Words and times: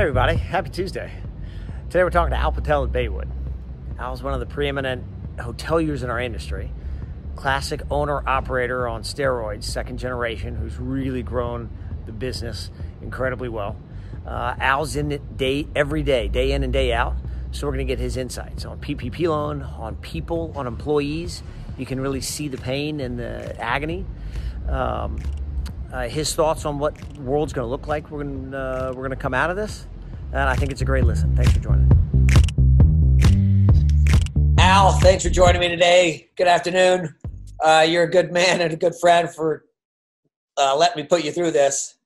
Hey 0.00 0.04
everybody, 0.04 0.36
happy 0.36 0.70
Tuesday. 0.70 1.12
Today 1.90 2.02
we're 2.02 2.08
talking 2.08 2.30
to 2.30 2.36
Al 2.38 2.52
Patel 2.52 2.84
at 2.84 2.90
Baywood. 2.90 3.28
Al's 3.98 4.22
one 4.22 4.32
of 4.32 4.40
the 4.40 4.46
preeminent 4.46 5.04
hoteliers 5.36 6.02
in 6.02 6.08
our 6.08 6.18
industry. 6.18 6.72
Classic 7.36 7.82
owner 7.90 8.26
operator 8.26 8.88
on 8.88 9.02
steroids, 9.02 9.64
second 9.64 9.98
generation, 9.98 10.56
who's 10.56 10.78
really 10.78 11.22
grown 11.22 11.68
the 12.06 12.12
business 12.12 12.70
incredibly 13.02 13.50
well. 13.50 13.76
Uh, 14.26 14.54
Al's 14.58 14.96
in 14.96 15.12
it 15.12 15.36
day 15.36 15.66
every 15.76 16.02
day, 16.02 16.28
day 16.28 16.52
in 16.52 16.62
and 16.62 16.72
day 16.72 16.94
out. 16.94 17.14
So 17.50 17.66
we're 17.66 17.74
going 17.74 17.86
to 17.86 17.92
get 17.92 17.98
his 17.98 18.16
insights 18.16 18.64
on 18.64 18.80
PPP 18.80 19.28
loan, 19.28 19.60
on 19.60 19.96
people, 19.96 20.54
on 20.56 20.66
employees. 20.66 21.42
You 21.76 21.84
can 21.84 22.00
really 22.00 22.22
see 22.22 22.48
the 22.48 22.56
pain 22.56 23.00
and 23.00 23.18
the 23.18 23.54
agony. 23.60 24.06
Um, 24.66 25.18
uh, 25.92 26.08
his 26.08 26.34
thoughts 26.34 26.64
on 26.64 26.78
what 26.78 27.18
world's 27.18 27.52
going 27.52 27.66
to 27.66 27.70
look 27.70 27.88
like. 27.88 28.06
Uh, 28.06 28.08
we're 28.10 28.92
going 28.94 29.10
to 29.10 29.16
come 29.16 29.34
out 29.34 29.50
of 29.50 29.56
this, 29.56 29.86
and 30.32 30.48
I 30.48 30.54
think 30.54 30.70
it's 30.70 30.80
a 30.80 30.84
great 30.84 31.04
listen. 31.04 31.34
Thanks 31.34 31.52
for 31.52 31.60
joining. 31.60 31.88
Al, 34.58 34.92
thanks 35.00 35.24
for 35.24 35.30
joining 35.30 35.60
me 35.60 35.68
today. 35.68 36.28
Good 36.36 36.46
afternoon. 36.46 37.14
Uh, 37.62 37.84
you're 37.88 38.04
a 38.04 38.10
good 38.10 38.32
man 38.32 38.60
and 38.60 38.72
a 38.72 38.76
good 38.76 38.94
friend 39.00 39.28
for 39.28 39.64
uh, 40.56 40.76
letting 40.76 41.02
me 41.02 41.08
put 41.08 41.24
you 41.24 41.32
through 41.32 41.50
this. 41.50 41.96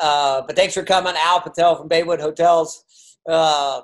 Uh, 0.00 0.42
but 0.46 0.56
thanks 0.56 0.74
for 0.74 0.82
coming, 0.82 1.14
Al 1.16 1.40
Patel 1.40 1.76
from 1.76 1.88
Baywood 1.88 2.20
Hotels. 2.20 2.84
Uh, 3.28 3.82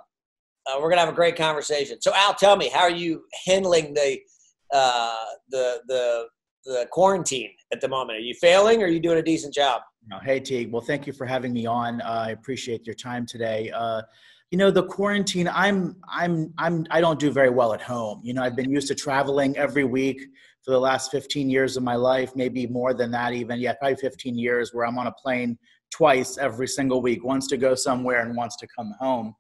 we're 0.81 0.91
gonna 0.91 1.01
have 1.01 1.09
a 1.09 1.17
great 1.17 1.37
conversation. 1.37 2.01
So, 2.03 2.13
Al, 2.15 2.35
tell 2.35 2.57
me, 2.57 2.69
how 2.69 2.81
are 2.81 2.91
you 2.91 3.23
handling 3.47 3.95
the 3.95 4.19
the 5.51 5.81
the 5.87 6.27
the 6.65 6.87
quarantine 6.91 7.53
at 7.73 7.81
the 7.81 7.89
moment? 7.89 8.19
Are 8.19 8.23
you 8.23 8.35
failing 8.35 8.83
or 8.83 8.87
are 8.87 8.89
you 8.89 9.01
doing 9.01 9.19
a 9.19 9.23
decent 9.23 9.55
job? 9.55 9.83
Hey, 10.23 10.41
Teague. 10.41 10.73
Well, 10.73 10.83
thank 10.83 11.07
you 11.07 11.13
for 11.13 11.27
having 11.27 11.53
me 11.53 11.67
on. 11.67 12.01
Uh, 12.01 12.25
I 12.27 12.31
appreciate 12.31 12.87
your 12.87 12.95
time 12.95 13.27
today. 13.27 13.71
Uh, 13.75 14.03
you 14.51 14.57
know, 14.57 14.71
the 14.71 14.85
quarantine, 14.85 15.49
I'm, 15.53 15.97
I'm, 16.09 16.53
I'm, 16.57 16.87
I 16.91 17.01
don't 17.01 17.21
do 17.21 17.31
very 17.31 17.51
well 17.51 17.75
at 17.75 17.83
home. 17.83 18.21
You 18.25 18.33
know, 18.33 18.43
I've 18.43 18.57
been 18.57 18.71
used 18.71 18.89
to 18.89 18.95
traveling 18.95 19.57
every 19.57 19.85
week 19.85 20.23
for 20.65 20.71
the 20.71 20.79
last 20.79 21.11
15 21.11 21.51
years 21.51 21.77
of 21.77 21.83
my 21.83 21.97
life, 21.97 22.33
maybe 22.35 22.67
more 22.67 22.95
than 22.95 23.11
that 23.11 23.35
even. 23.35 23.61
Yeah, 23.61 23.75
probably 23.75 23.97
15 23.97 24.39
years 24.39 24.73
where 24.73 24.87
I'm 24.87 24.99
on 24.99 25.07
a 25.07 25.13
plane 25.13 25.59
twice 25.91 26.39
every 26.39 26.67
single 26.67 27.03
week, 27.03 27.25
once 27.25 27.47
to 27.49 27.57
go 27.57 27.75
somewhere 27.75 28.23
and 28.23 28.37
once 28.37 28.57
to 28.57 28.67
come 28.75 28.95
home. 28.99 29.35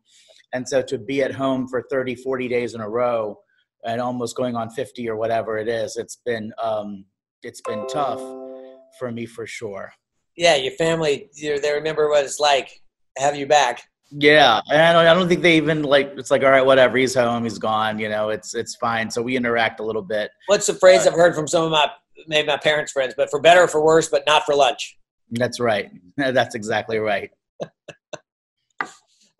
And 0.53 0.69
so 0.69 0.83
to 0.83 0.99
be 0.99 1.23
at 1.23 1.35
home 1.35 1.69
for 1.69 1.85
30, 1.91 2.15
40 2.17 2.49
days 2.49 2.75
in 2.75 2.81
a 2.81 2.89
row 2.89 3.39
and 3.85 4.01
almost 4.01 4.37
going 4.37 4.57
on 4.57 4.71
50 4.71 5.09
or 5.09 5.17
whatever 5.17 5.57
it 5.59 5.69
is, 5.69 5.97
it's 5.97 6.17
been, 6.25 6.53
um, 6.63 7.05
it's 7.43 7.61
been 7.63 7.87
tough 7.87 8.21
for 8.99 9.11
me 9.11 9.25
for 9.25 9.47
sure. 9.47 9.91
Yeah, 10.39 10.55
your 10.55 10.73
family, 10.75 11.29
they 11.43 11.73
remember 11.73 12.09
what 12.09 12.25
it's 12.25 12.39
like. 12.39 12.81
Have 13.19 13.35
you 13.35 13.47
back? 13.47 13.83
Yeah, 14.13 14.61
and 14.71 14.81
I 14.81 14.93
don't, 14.93 15.07
I 15.07 15.13
don't 15.13 15.29
think 15.29 15.43
they 15.43 15.57
even 15.57 15.83
like. 15.83 16.13
It's 16.17 16.31
like, 16.31 16.45
all 16.45 16.51
right, 16.51 16.65
whatever. 16.65 16.97
He's 16.97 17.15
home. 17.15 17.43
He's 17.43 17.59
gone. 17.59 17.99
You 17.99 18.09
know, 18.09 18.29
it's 18.29 18.55
it's 18.55 18.77
fine. 18.77 19.11
So 19.11 19.21
we 19.21 19.37
interact 19.37 19.81
a 19.81 19.83
little 19.83 20.01
bit. 20.01 20.31
What's 20.47 20.69
the 20.69 20.75
phrase 20.75 21.07
uh, 21.07 21.11
I've 21.11 21.17
heard 21.17 21.35
from 21.35 21.49
some 21.49 21.65
of 21.65 21.73
my 21.73 21.91
maybe 22.29 22.47
my 22.47 22.57
parents' 22.57 22.93
friends, 22.93 23.15
but 23.17 23.31
for 23.31 23.41
better 23.41 23.65
or 23.65 23.69
for 23.69 23.85
worse, 23.85 24.09
but 24.09 24.23
not 24.29 24.45
for 24.45 24.55
lunch. 24.55 24.97
That's 25.33 25.59
right. 25.59 25.91
That's 26.17 26.55
exactly 26.55 26.99
right. 26.99 27.31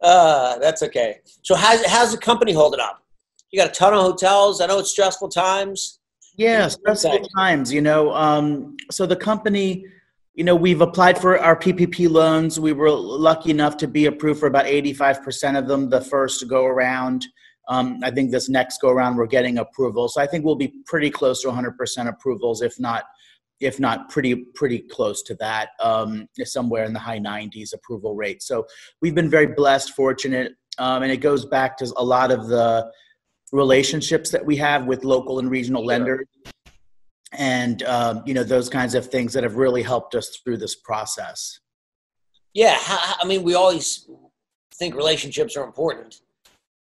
uh, 0.03 0.59
that's 0.59 0.83
okay. 0.83 1.21
So 1.43 1.55
how's 1.55 1.85
how's 1.87 2.13
the 2.13 2.19
company 2.19 2.53
holding 2.53 2.81
up? 2.81 3.05
You 3.53 3.61
got 3.61 3.71
a 3.71 3.73
ton 3.73 3.95
of 3.95 4.01
hotels. 4.01 4.61
I 4.61 4.67
know 4.67 4.81
it's 4.81 4.91
stressful 4.91 5.29
times. 5.29 6.01
Yeah, 6.37 6.69
stressful 6.69 7.21
times, 7.37 7.73
you 7.73 7.81
know. 7.81 8.13
Um, 8.13 8.77
so 8.91 9.07
the 9.07 9.17
company, 9.17 9.85
you 10.35 10.45
know, 10.45 10.55
we've 10.55 10.81
applied 10.81 11.19
for 11.19 11.39
our 11.39 11.57
PPP 11.57 12.09
loans. 12.09 12.61
We 12.61 12.73
were 12.73 12.91
lucky 12.91 13.51
enough 13.51 13.77
to 13.79 13.89
be 13.89 14.07
approved 14.07 14.41
for 14.41 14.47
about 14.47 14.67
85% 14.67 15.59
of 15.59 15.67
them 15.67 15.91
the 15.91 16.01
first 16.01 16.49
go 16.49 16.65
around. 16.65 17.27
Um, 17.69 17.99
I 18.03 18.11
think 18.11 18.31
this 18.31 18.49
next 18.49 18.81
go 18.81 18.89
around 18.89 19.17
we're 19.17 19.27
getting 19.27 19.59
approval. 19.59 20.09
So 20.09 20.21
I 20.21 20.27
think 20.27 20.45
we'll 20.45 20.57
be 20.57 20.73
pretty 20.87 21.11
close 21.11 21.43
to 21.43 21.49
100% 21.49 22.09
approvals, 22.09 22.63
if 22.63 22.79
not 22.81 23.05
if 23.61 23.81
not 23.81 24.09
pretty 24.09 24.37
pretty 24.55 24.79
close 24.79 25.23
to 25.25 25.35
that, 25.37 25.71
um, 25.81 26.29
somewhere 26.45 26.85
in 26.85 26.93
the 26.93 26.99
high 26.99 27.19
90s 27.19 27.75
approval 27.75 28.15
rate. 28.15 28.43
So 28.43 28.67
we've 29.03 29.15
been 29.15 29.29
very 29.29 29.49
blessed, 29.49 29.95
fortunate, 29.95 30.53
um, 30.79 31.03
and 31.03 31.11
it 31.11 31.17
goes 31.19 31.45
back 31.45 31.77
to 31.79 31.93
a 31.97 32.05
lot 32.05 32.31
of 32.31 32.47
the 32.47 32.91
relationships 33.53 34.31
that 34.31 34.45
we 34.45 34.57
have 34.57 34.87
with 34.87 35.05
local 35.05 35.39
and 35.39 35.51
regional 35.51 35.83
sure. 35.83 35.89
lenders 35.89 36.27
and 37.33 37.83
um, 37.85 38.23
you 38.27 38.35
know 38.35 38.43
those 38.43 38.69
kinds 38.69 38.95
of 38.95 39.07
things 39.07 39.33
that 39.33 39.43
have 39.43 39.57
really 39.57 39.83
helped 39.83 40.15
us 40.15 40.41
through 40.43 40.59
this 40.59 40.75
process. 40.75 41.61
Yeah 42.55 42.79
i 42.81 43.25
mean 43.27 43.43
we 43.43 43.55
always 43.55 44.09
think 44.75 44.95
relationships 44.95 45.57
are 45.57 45.65
important. 45.65 46.21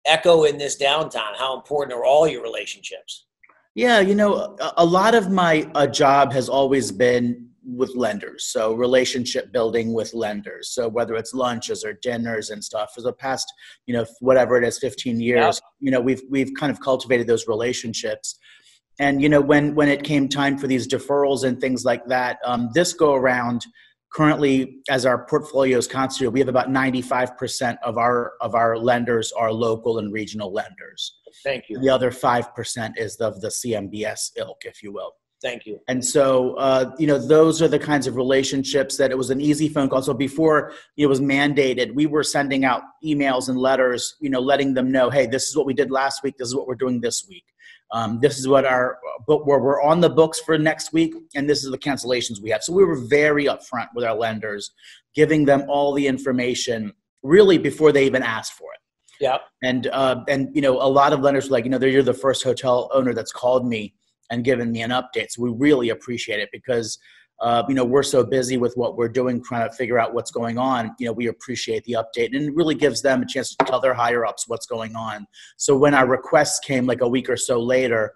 Echo 0.07 0.45
in 0.45 0.59
this 0.59 0.81
downtime 0.81 1.37
how 1.37 1.57
important 1.57 1.97
are 1.97 2.05
all 2.05 2.29
your 2.29 2.43
relationships? 2.43 3.27
Yeah 3.75 4.01
you 4.01 4.15
know 4.15 4.57
a, 4.77 4.85
lot 4.85 5.15
of 5.15 5.31
my 5.31 5.69
uh, 5.75 5.87
job 5.87 6.33
has 6.33 6.49
always 6.49 6.93
been 6.93 7.49
with 7.67 7.97
lenders 7.97 8.45
so 8.45 8.75
relationship 8.75 9.51
building 9.51 9.95
with 9.95 10.13
lenders. 10.13 10.69
So 10.69 10.87
whether 10.87 11.15
it's 11.15 11.33
lunches 11.33 11.83
or 11.83 11.95
dinners 11.95 12.51
and 12.51 12.63
stuff 12.63 12.93
for 12.95 13.01
the 13.01 13.15
past 13.15 13.51
you 13.87 13.95
know 13.95 14.05
whatever 14.21 14.57
it 14.61 14.67
is 14.69 14.79
15 14.79 15.19
years 15.19 15.63
you 15.81 15.91
know 15.91 16.01
we've 16.01 16.23
we've 16.29 16.53
kind 16.59 16.71
of 16.71 16.81
cultivated 16.81 17.27
those 17.27 17.49
relationships 17.49 18.39
and 18.99 19.23
you 19.23 19.29
know 19.29 19.41
when 19.41 19.75
when 19.75 19.89
it 19.89 20.03
came 20.03 20.29
time 20.29 20.57
for 20.59 20.67
these 20.67 20.87
deferrals 20.87 21.45
and 21.45 21.61
things 21.61 21.85
like 21.85 22.05
that 22.07 22.39
um, 22.45 22.71
this 22.75 22.93
go 22.93 23.15
around 23.15 23.65
currently 24.13 24.77
as 24.89 25.05
our 25.05 25.27
portfolio 25.27 25.77
is 25.79 25.89
constituted 25.89 26.31
we 26.31 26.41
have 26.41 26.49
about 26.49 26.69
95% 26.69 27.77
of 27.83 27.99
our 27.99 28.33
of 28.41 28.55
our 28.55 28.77
lenders 28.77 29.33
are 29.33 29.53
local 29.53 29.99
and 29.99 30.13
regional 30.13 30.53
lenders 30.53 31.19
thank 31.43 31.65
you 31.69 31.79
the 31.81 31.89
other 31.89 32.11
5% 32.11 32.93
is 32.97 33.17
of 33.17 33.41
the 33.41 33.49
cmbs 33.49 34.31
ilk 34.37 34.63
if 34.65 34.83
you 34.83 34.93
will 34.93 35.15
Thank 35.45 35.67
you. 35.67 35.79
And 35.89 36.03
so, 36.03 36.55
uh, 36.55 36.93
you 36.99 37.07
know, 37.07 37.19
those 37.19 37.61
are 37.61 37.69
the 37.69 37.79
kinds 37.79 38.07
of 38.07 38.17
relationships 38.17 38.97
that 38.97 39.11
it 39.11 39.19
was 39.19 39.29
an 39.29 39.43
easy 39.43 39.69
phone 39.69 39.91
call. 39.91 40.01
So 40.01 40.15
before 40.15 40.73
it 40.97 41.07
was 41.07 41.21
mandated, 41.21 41.95
we 41.95 42.07
were 42.07 42.23
sending 42.23 42.65
out 42.65 42.81
emails 43.05 43.51
and 43.51 43.59
letters, 43.59 44.17
you 44.23 44.31
know, 44.31 44.41
letting 44.41 44.73
them 44.73 44.91
know, 44.91 45.11
hey, 45.11 45.27
this 45.27 45.47
is 45.47 45.55
what 45.55 45.67
we 45.67 45.75
did 45.75 45.91
last 45.91 46.23
week. 46.23 46.39
This 46.39 46.49
is 46.49 46.57
what 46.57 46.67
we're 46.67 46.77
doing 46.77 47.03
this 47.03 47.27
week. 47.29 47.45
Um, 47.93 48.19
this 48.21 48.39
is 48.39 48.49
what 48.49 48.65
our 48.65 48.99
but 49.27 49.47
where 49.47 49.61
we're 49.61 49.83
on 49.83 50.01
the 50.01 50.11
books 50.11 50.41
for 50.41 50.59
next 50.59 50.93
week, 50.93 51.15
and 51.35 51.49
this 51.49 51.65
is 51.65 51.71
the 51.71 51.79
cancellations 51.79 52.43
we 52.43 52.51
have. 52.51 52.63
So 52.63 52.73
we 52.73 52.85
were 52.85 52.97
very 52.97 53.45
upfront 53.45 53.89
with 53.95 54.05
our 54.05 54.17
lenders, 54.17 54.73
giving 55.15 55.45
them 55.45 55.65
all 55.69 55.93
the 55.93 56.07
information 56.07 56.93
really 57.23 57.59
before 57.59 57.93
they 57.93 58.05
even 58.05 58.23
asked 58.23 58.55
for 58.55 58.73
it. 58.75 58.81
Yeah. 59.21 59.39
And 59.63 59.87
uh, 59.89 60.25
and 60.29 60.49
you 60.55 60.63
know, 60.63 60.81
a 60.81 60.89
lot 60.89 61.13
of 61.13 61.21
lenders 61.21 61.49
were 61.49 61.53
like, 61.53 61.65
you 61.65 61.71
know, 61.71 61.79
you're 61.79 62.03
the 62.03 62.15
first 62.15 62.43
hotel 62.43 62.91
owner 62.93 63.15
that's 63.15 63.33
called 63.33 63.67
me 63.67 63.95
and 64.31 64.45
given 64.45 64.73
me 64.73 64.83
an 64.83 64.91
update. 64.91 65.31
So 65.31 65.43
we 65.43 65.51
really 65.51 65.91
appreciate 65.91 66.41
it 66.41 66.49
because 66.53 66.99
uh, 67.41 67.63
you 67.69 67.75
know 67.75 67.85
we're 67.85 68.03
so 68.03 68.25
busy 68.25 68.57
with 68.57 68.75
what 68.77 68.97
we're 68.97 69.09
doing, 69.09 69.43
trying 69.43 69.69
to 69.69 69.77
figure 69.77 69.99
out 69.99 70.15
what's 70.15 70.31
going 70.31 70.59
on. 70.59 70.95
You 70.99 71.07
know, 71.07 71.13
we 71.13 71.27
appreciate 71.27 71.85
the 71.85 71.95
update, 71.95 72.35
and 72.35 72.37
it 72.37 72.55
really 72.55 72.75
gives 72.75 73.03
them 73.03 73.23
a 73.23 73.27
chance 73.27 73.55
to 73.55 73.65
tell 73.65 73.81
their 73.81 73.95
higher 73.95 74.25
ups 74.25 74.49
what's 74.49 74.67
going 74.67 74.95
on. 74.97 75.27
So 75.57 75.77
when 75.77 75.95
our 75.95 76.07
requests 76.07 76.61
came 76.61 76.87
like 76.87 77.01
a 77.01 77.09
week 77.09 77.29
or 77.29 77.37
so 77.37 77.61
later 77.61 78.15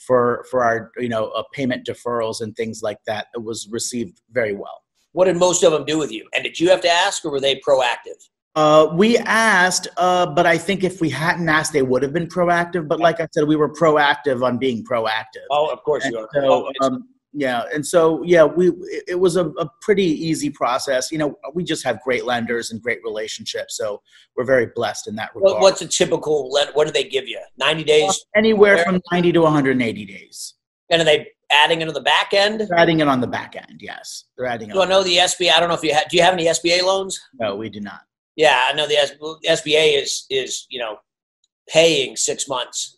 for 0.00 0.44
for 0.50 0.64
our 0.64 0.90
you 0.96 1.08
know 1.08 1.28
uh, 1.28 1.42
payment 1.52 1.86
deferrals 1.86 2.40
and 2.40 2.56
things 2.56 2.82
like 2.82 2.98
that, 3.06 3.28
it 3.34 3.42
was 3.42 3.68
received 3.70 4.20
very 4.30 4.54
well. 4.54 4.82
What 5.12 5.26
did 5.26 5.36
most 5.36 5.62
of 5.62 5.72
them 5.72 5.84
do 5.84 5.96
with 5.96 6.12
you? 6.12 6.28
And 6.34 6.44
did 6.44 6.60
you 6.60 6.68
have 6.70 6.82
to 6.82 6.90
ask, 6.90 7.24
or 7.24 7.30
were 7.30 7.40
they 7.40 7.56
proactive? 7.56 8.28
Uh, 8.56 8.88
we 8.94 9.18
asked, 9.18 9.86
uh, 9.98 10.26
but 10.26 10.46
I 10.46 10.56
think 10.56 10.82
if 10.82 11.00
we 11.00 11.10
hadn't 11.10 11.48
asked, 11.48 11.74
they 11.74 11.82
would 11.82 12.02
have 12.02 12.14
been 12.14 12.26
proactive. 12.26 12.88
But 12.88 13.00
like 13.00 13.20
I 13.20 13.28
said, 13.32 13.44
we 13.44 13.54
were 13.56 13.72
proactive 13.72 14.42
on 14.42 14.56
being 14.58 14.82
proactive. 14.82 15.44
Oh, 15.50 15.70
of 15.70 15.82
course 15.84 16.04
and 16.04 16.14
you 16.14 16.20
are. 16.20 16.28
So, 16.32 16.70
oh, 16.80 16.86
um, 16.86 17.08
yeah, 17.38 17.64
and 17.74 17.86
so 17.86 18.22
yeah, 18.22 18.44
we 18.44 18.72
it 19.06 19.20
was 19.20 19.36
a, 19.36 19.48
a, 19.50 19.70
pretty 19.82 20.04
easy 20.04 20.48
process. 20.48 21.12
You 21.12 21.18
know, 21.18 21.38
we 21.52 21.64
just 21.64 21.84
have 21.84 22.00
great 22.00 22.24
lenders 22.24 22.70
and 22.70 22.80
great 22.80 23.00
relationships, 23.04 23.76
so 23.76 24.00
we're 24.36 24.46
very 24.46 24.68
blessed 24.74 25.06
in 25.06 25.16
that 25.16 25.32
regard. 25.34 25.60
What's 25.60 25.82
a 25.82 25.86
typical 25.86 26.50
lend? 26.50 26.70
What 26.72 26.86
do 26.86 26.94
they 26.94 27.04
give 27.04 27.28
you? 27.28 27.38
Ninety 27.58 27.84
days? 27.84 28.24
Anywhere 28.34 28.78
from 28.78 29.02
ninety 29.12 29.32
to 29.32 29.42
one 29.42 29.52
hundred 29.52 29.72
and 29.72 29.82
eighty 29.82 30.06
days. 30.06 30.54
And 30.90 31.02
are 31.02 31.04
they 31.04 31.28
adding 31.50 31.82
it 31.82 31.88
on 31.88 31.92
the 31.92 32.00
back 32.00 32.32
end? 32.32 32.60
They're 32.60 32.78
adding 32.78 33.00
it 33.00 33.08
on 33.08 33.20
the 33.20 33.26
back 33.26 33.54
end. 33.54 33.80
Yes, 33.82 34.24
they're 34.38 34.46
adding. 34.46 34.72
So 34.72 34.82
I 34.82 34.86
know 34.86 35.02
the 35.02 35.18
SBA. 35.18 35.52
I 35.52 35.60
don't 35.60 35.68
know 35.68 35.74
if 35.74 35.82
you 35.82 35.92
have. 35.92 36.08
Do 36.08 36.16
you 36.16 36.22
have 36.22 36.32
any 36.32 36.46
SBA 36.46 36.84
loans? 36.84 37.20
No, 37.38 37.54
we 37.54 37.68
do 37.68 37.80
not. 37.80 38.00
Yeah, 38.36 38.64
I 38.66 38.72
know 38.72 38.88
the 38.88 38.96
SBA 39.46 40.02
is 40.02 40.24
is 40.30 40.66
you 40.70 40.80
know 40.80 40.96
paying 41.68 42.16
six 42.16 42.48
months 42.48 42.95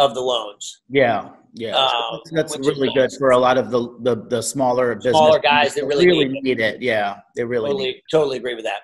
of 0.00 0.14
the 0.14 0.20
loans. 0.20 0.80
Yeah, 0.88 1.28
yeah, 1.54 1.76
uh, 1.76 2.18
that's, 2.32 2.54
that's 2.54 2.66
really 2.66 2.90
good 2.94 3.10
for 3.18 3.30
a 3.30 3.38
lot 3.38 3.58
of 3.58 3.70
the 3.70 3.80
the, 4.00 4.26
the 4.28 4.42
smaller 4.42 4.94
business. 4.94 5.12
smaller 5.12 5.38
guys 5.38 5.74
that 5.74 5.84
really, 5.84 6.06
really 6.06 6.28
need, 6.28 6.42
need, 6.42 6.60
it. 6.60 6.80
Yeah, 6.80 7.18
they 7.36 7.44
really 7.44 7.70
totally 7.70 8.02
totally 8.10 8.36
agree 8.38 8.54
with 8.54 8.64
that. 8.64 8.82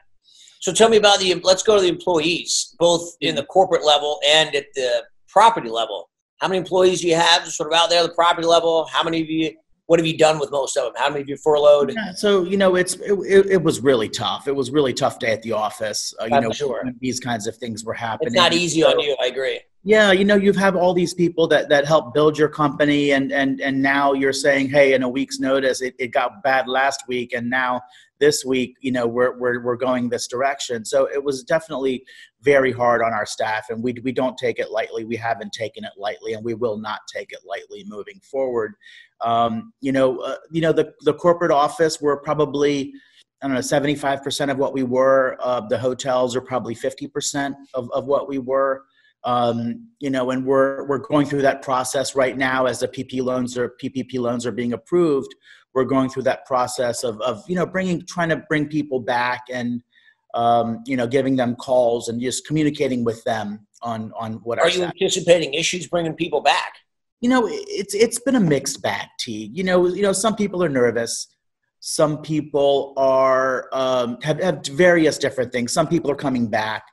So 0.60 0.72
tell 0.72 0.88
me 0.88 0.98
about 0.98 1.18
the. 1.20 1.34
Let's 1.42 1.62
go 1.62 1.76
to 1.76 1.82
the 1.82 1.88
employees, 1.88 2.76
both 2.78 3.16
in 3.20 3.34
the 3.34 3.44
corporate 3.44 3.84
level 3.84 4.20
and 4.26 4.54
at 4.54 4.66
the 4.74 5.04
property 5.28 5.70
level. 5.70 6.10
How 6.38 6.48
many 6.48 6.58
employees 6.58 7.00
do 7.00 7.08
you 7.08 7.14
have, 7.14 7.48
sort 7.48 7.72
of 7.72 7.78
out 7.78 7.88
there, 7.88 8.02
at 8.02 8.08
the 8.08 8.14
property 8.14 8.46
level? 8.46 8.86
How 8.92 9.02
many 9.02 9.22
of 9.22 9.30
you 9.30 9.52
what 9.86 10.00
have 10.00 10.06
you 10.06 10.18
done 10.18 10.38
with 10.38 10.50
most 10.50 10.76
of 10.76 10.84
them? 10.84 10.92
How 10.96 11.08
many 11.08 11.22
of 11.22 11.28
you 11.28 11.36
furloughed? 11.36 11.92
Yeah, 11.94 12.12
so 12.12 12.44
you 12.44 12.56
know, 12.56 12.74
it's 12.74 12.94
it, 12.94 13.12
it, 13.12 13.46
it, 13.46 13.62
was 13.62 13.80
really 13.80 14.08
tough. 14.08 14.48
It 14.48 14.54
was 14.54 14.70
really 14.70 14.92
tough 14.92 15.18
day 15.18 15.32
at 15.32 15.42
the 15.42 15.52
office. 15.52 16.12
Uh, 16.20 16.24
you 16.24 16.34
I'm 16.34 16.42
know, 16.42 16.50
sure. 16.50 16.82
these 17.00 17.20
kinds 17.20 17.46
of 17.46 17.56
things 17.56 17.84
were 17.84 17.94
happening. 17.94 18.28
It's 18.28 18.36
not 18.36 18.52
easy 18.52 18.80
so, 18.80 18.90
on 18.90 19.00
you. 19.00 19.16
I 19.22 19.26
agree. 19.26 19.60
Yeah, 19.86 20.10
you 20.10 20.24
know, 20.24 20.34
you 20.34 20.52
have 20.54 20.74
all 20.74 20.92
these 20.94 21.14
people 21.14 21.46
that 21.46 21.68
that 21.68 21.84
help 21.86 22.12
build 22.12 22.36
your 22.36 22.48
company, 22.48 23.12
and 23.12 23.30
and 23.30 23.60
and 23.60 23.80
now 23.80 24.14
you're 24.14 24.32
saying, 24.32 24.68
hey, 24.68 24.94
in 24.94 25.04
a 25.04 25.08
week's 25.08 25.38
notice, 25.38 25.80
it, 25.80 25.94
it 26.00 26.08
got 26.08 26.42
bad 26.42 26.66
last 26.66 27.04
week, 27.06 27.32
and 27.32 27.48
now 27.48 27.82
this 28.18 28.44
week, 28.44 28.76
you 28.80 28.90
know, 28.90 29.06
we're, 29.06 29.38
we're, 29.38 29.62
we're 29.62 29.76
going 29.76 30.08
this 30.08 30.26
direction. 30.26 30.84
So 30.84 31.08
it 31.12 31.22
was 31.22 31.42
definitely 31.42 32.04
very 32.40 32.72
hard 32.72 33.02
on 33.02 33.12
our 33.12 33.26
staff 33.26 33.66
and 33.70 33.82
we, 33.82 33.94
we 34.02 34.12
don't 34.12 34.38
take 34.38 34.58
it 34.58 34.70
lightly. 34.70 35.04
We 35.04 35.16
haven't 35.16 35.52
taken 35.52 35.84
it 35.84 35.92
lightly 35.96 36.32
and 36.32 36.44
we 36.44 36.54
will 36.54 36.78
not 36.78 37.00
take 37.12 37.32
it 37.32 37.40
lightly 37.46 37.84
moving 37.86 38.20
forward. 38.20 38.74
Um, 39.20 39.72
you 39.80 39.92
know, 39.92 40.18
uh, 40.20 40.36
you 40.50 40.62
know, 40.62 40.72
the, 40.72 40.94
the 41.02 41.14
corporate 41.14 41.50
office, 41.50 42.00
we're 42.00 42.16
probably, 42.16 42.94
I 43.42 43.48
don't 43.48 43.54
know, 43.54 43.60
75% 43.60 44.50
of 44.50 44.56
what 44.56 44.72
we 44.72 44.82
were. 44.82 45.36
Uh, 45.40 45.60
the 45.60 45.78
hotels 45.78 46.34
are 46.36 46.40
probably 46.40 46.74
50% 46.74 47.54
of, 47.74 47.90
of 47.92 48.06
what 48.06 48.28
we 48.28 48.38
were. 48.38 48.84
Um, 49.26 49.88
you 49.98 50.08
know, 50.08 50.30
and 50.30 50.46
we're 50.46 50.86
we're 50.86 50.98
going 50.98 51.26
through 51.26 51.42
that 51.42 51.60
process 51.60 52.14
right 52.14 52.38
now 52.38 52.66
as 52.66 52.78
the 52.78 52.86
PP 52.86 53.20
loans 53.22 53.58
or 53.58 53.74
PPP 53.82 54.20
loans 54.20 54.46
are 54.46 54.52
being 54.52 54.72
approved. 54.72 55.34
We're 55.74 55.84
going 55.84 56.08
through 56.08 56.22
that 56.22 56.46
process 56.46 57.02
of, 57.02 57.20
of 57.20 57.42
you 57.48 57.56
know 57.56 57.66
bringing 57.66 58.06
trying 58.06 58.28
to 58.28 58.36
bring 58.48 58.68
people 58.68 59.00
back 59.00 59.42
and 59.52 59.82
um, 60.34 60.84
you 60.86 60.96
know 60.96 61.08
giving 61.08 61.34
them 61.34 61.56
calls 61.56 62.08
and 62.08 62.20
just 62.20 62.46
communicating 62.46 63.02
with 63.04 63.22
them 63.24 63.66
on 63.82 64.12
on 64.16 64.34
what 64.44 64.60
are 64.60 64.70
you 64.70 64.84
anticipating 64.84 65.54
issues 65.54 65.88
bringing 65.88 66.14
people 66.14 66.40
back? 66.40 66.74
You 67.20 67.28
know 67.28 67.48
it's 67.50 67.94
it's 67.94 68.20
been 68.20 68.36
a 68.36 68.40
mixed 68.40 68.80
bag 68.80 69.08
t. 69.18 69.50
You 69.52 69.64
know 69.64 69.88
you 69.88 70.02
know 70.02 70.12
some 70.12 70.36
people 70.36 70.62
are 70.62 70.68
nervous. 70.68 71.26
Some 71.80 72.22
people 72.22 72.94
are 72.96 73.68
um, 73.72 74.18
have, 74.22 74.40
have 74.40 74.64
various 74.66 75.18
different 75.18 75.50
things. 75.50 75.72
Some 75.72 75.88
people 75.88 76.12
are 76.12 76.16
coming 76.16 76.46
back 76.46 76.84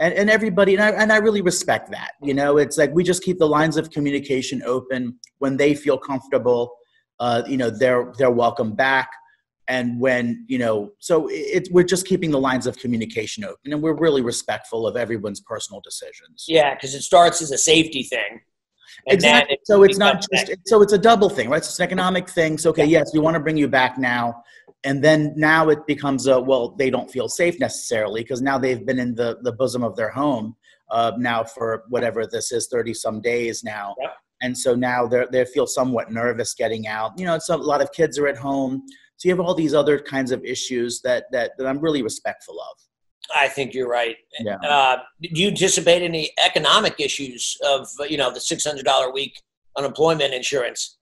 and, 0.00 0.12
and 0.14 0.30
everybody 0.30 0.74
and 0.74 0.82
I, 0.82 0.90
and 0.90 1.12
I 1.12 1.18
really 1.18 1.42
respect 1.42 1.90
that 1.92 2.12
you 2.22 2.34
know? 2.34 2.56
It's 2.56 2.76
like 2.76 2.92
we 2.92 3.04
just 3.04 3.22
keep 3.22 3.38
the 3.38 3.46
lines 3.46 3.76
of 3.76 3.90
communication 3.90 4.62
open 4.64 5.18
when 5.38 5.56
they 5.56 5.74
feel 5.74 5.98
comfortable 5.98 6.74
uh, 7.20 7.42
you 7.46 7.56
know 7.56 7.70
they're 7.70 8.12
they're 8.18 8.30
welcome 8.30 8.72
back. 8.72 9.10
And 9.68 10.00
when 10.00 10.44
you 10.48 10.58
know 10.58 10.90
so 10.98 11.28
it, 11.30 11.68
we're 11.70 11.84
just 11.84 12.06
keeping 12.06 12.32
the 12.32 12.40
lines 12.40 12.66
of 12.66 12.76
communication 12.78 13.44
open 13.44 13.72
and 13.72 13.80
we're 13.80 13.94
really 13.94 14.22
respectful 14.22 14.86
of 14.86 14.96
everyone's 14.96 15.40
personal 15.40 15.80
decisions. 15.80 16.46
Yeah 16.48 16.74
because 16.74 16.94
it 16.94 17.02
starts 17.02 17.40
as 17.40 17.52
a 17.52 17.58
safety 17.58 18.02
thing 18.02 18.40
exactly. 19.06 19.54
it 19.54 19.60
so 19.64 19.82
it's 19.82 19.98
not 19.98 20.24
just 20.32 20.52
so 20.66 20.82
it's 20.82 20.92
a 20.92 20.98
double 20.98 21.28
thing 21.28 21.48
right? 21.48 21.58
It's 21.58 21.78
an 21.78 21.84
economic 21.84 22.28
thing 22.28 22.58
so 22.58 22.70
okay 22.70 22.84
yes 22.84 23.12
we 23.12 23.20
want 23.20 23.34
to 23.34 23.40
bring 23.40 23.56
you 23.56 23.68
back 23.68 23.98
now. 23.98 24.42
And 24.82 25.04
then 25.04 25.34
now 25.36 25.68
it 25.68 25.86
becomes 25.86 26.26
a 26.26 26.40
well 26.40 26.70
they 26.70 26.90
don't 26.90 27.10
feel 27.10 27.28
safe 27.28 27.60
necessarily 27.60 28.22
because 28.22 28.40
now 28.40 28.58
they've 28.58 28.84
been 28.84 28.98
in 28.98 29.14
the 29.14 29.38
the 29.42 29.52
bosom 29.52 29.84
of 29.84 29.94
their 29.96 30.10
home 30.10 30.56
uh, 30.90 31.12
now 31.18 31.44
for 31.44 31.84
whatever 31.88 32.26
this 32.26 32.52
is 32.52 32.68
30 32.68 32.94
some 32.94 33.20
days 33.20 33.62
now. 33.62 33.94
Yep. 34.00 34.16
And 34.42 34.56
so 34.56 34.74
now 34.74 35.06
they 35.06 35.26
they 35.30 35.44
feel 35.44 35.66
somewhat 35.66 36.10
nervous 36.10 36.54
getting 36.54 36.86
out. 36.86 37.18
You 37.18 37.26
know, 37.26 37.34
it's 37.34 37.50
a, 37.50 37.56
a 37.56 37.56
lot 37.56 37.82
of 37.82 37.92
kids 37.92 38.18
are 38.18 38.26
at 38.26 38.38
home, 38.38 38.82
so 39.16 39.28
you 39.28 39.34
have 39.34 39.40
all 39.40 39.54
these 39.54 39.74
other 39.74 39.98
kinds 39.98 40.32
of 40.32 40.42
issues 40.44 41.02
that 41.02 41.24
that, 41.30 41.52
that 41.58 41.66
I'm 41.66 41.78
really 41.78 42.02
respectful 42.02 42.58
of. 42.58 42.89
I 43.34 43.48
think 43.48 43.74
you're 43.74 43.88
right. 43.88 44.16
Yeah. 44.40 44.56
Uh, 44.56 44.98
do 45.20 45.40
you 45.40 45.48
anticipate 45.48 46.02
any 46.02 46.32
economic 46.44 46.98
issues 46.98 47.56
of 47.64 47.88
you 48.08 48.16
know 48.16 48.32
the 48.32 48.40
six 48.40 48.64
hundred 48.64 48.84
dollar 48.84 49.12
week 49.12 49.40
unemployment 49.76 50.34
insurance? 50.34 50.96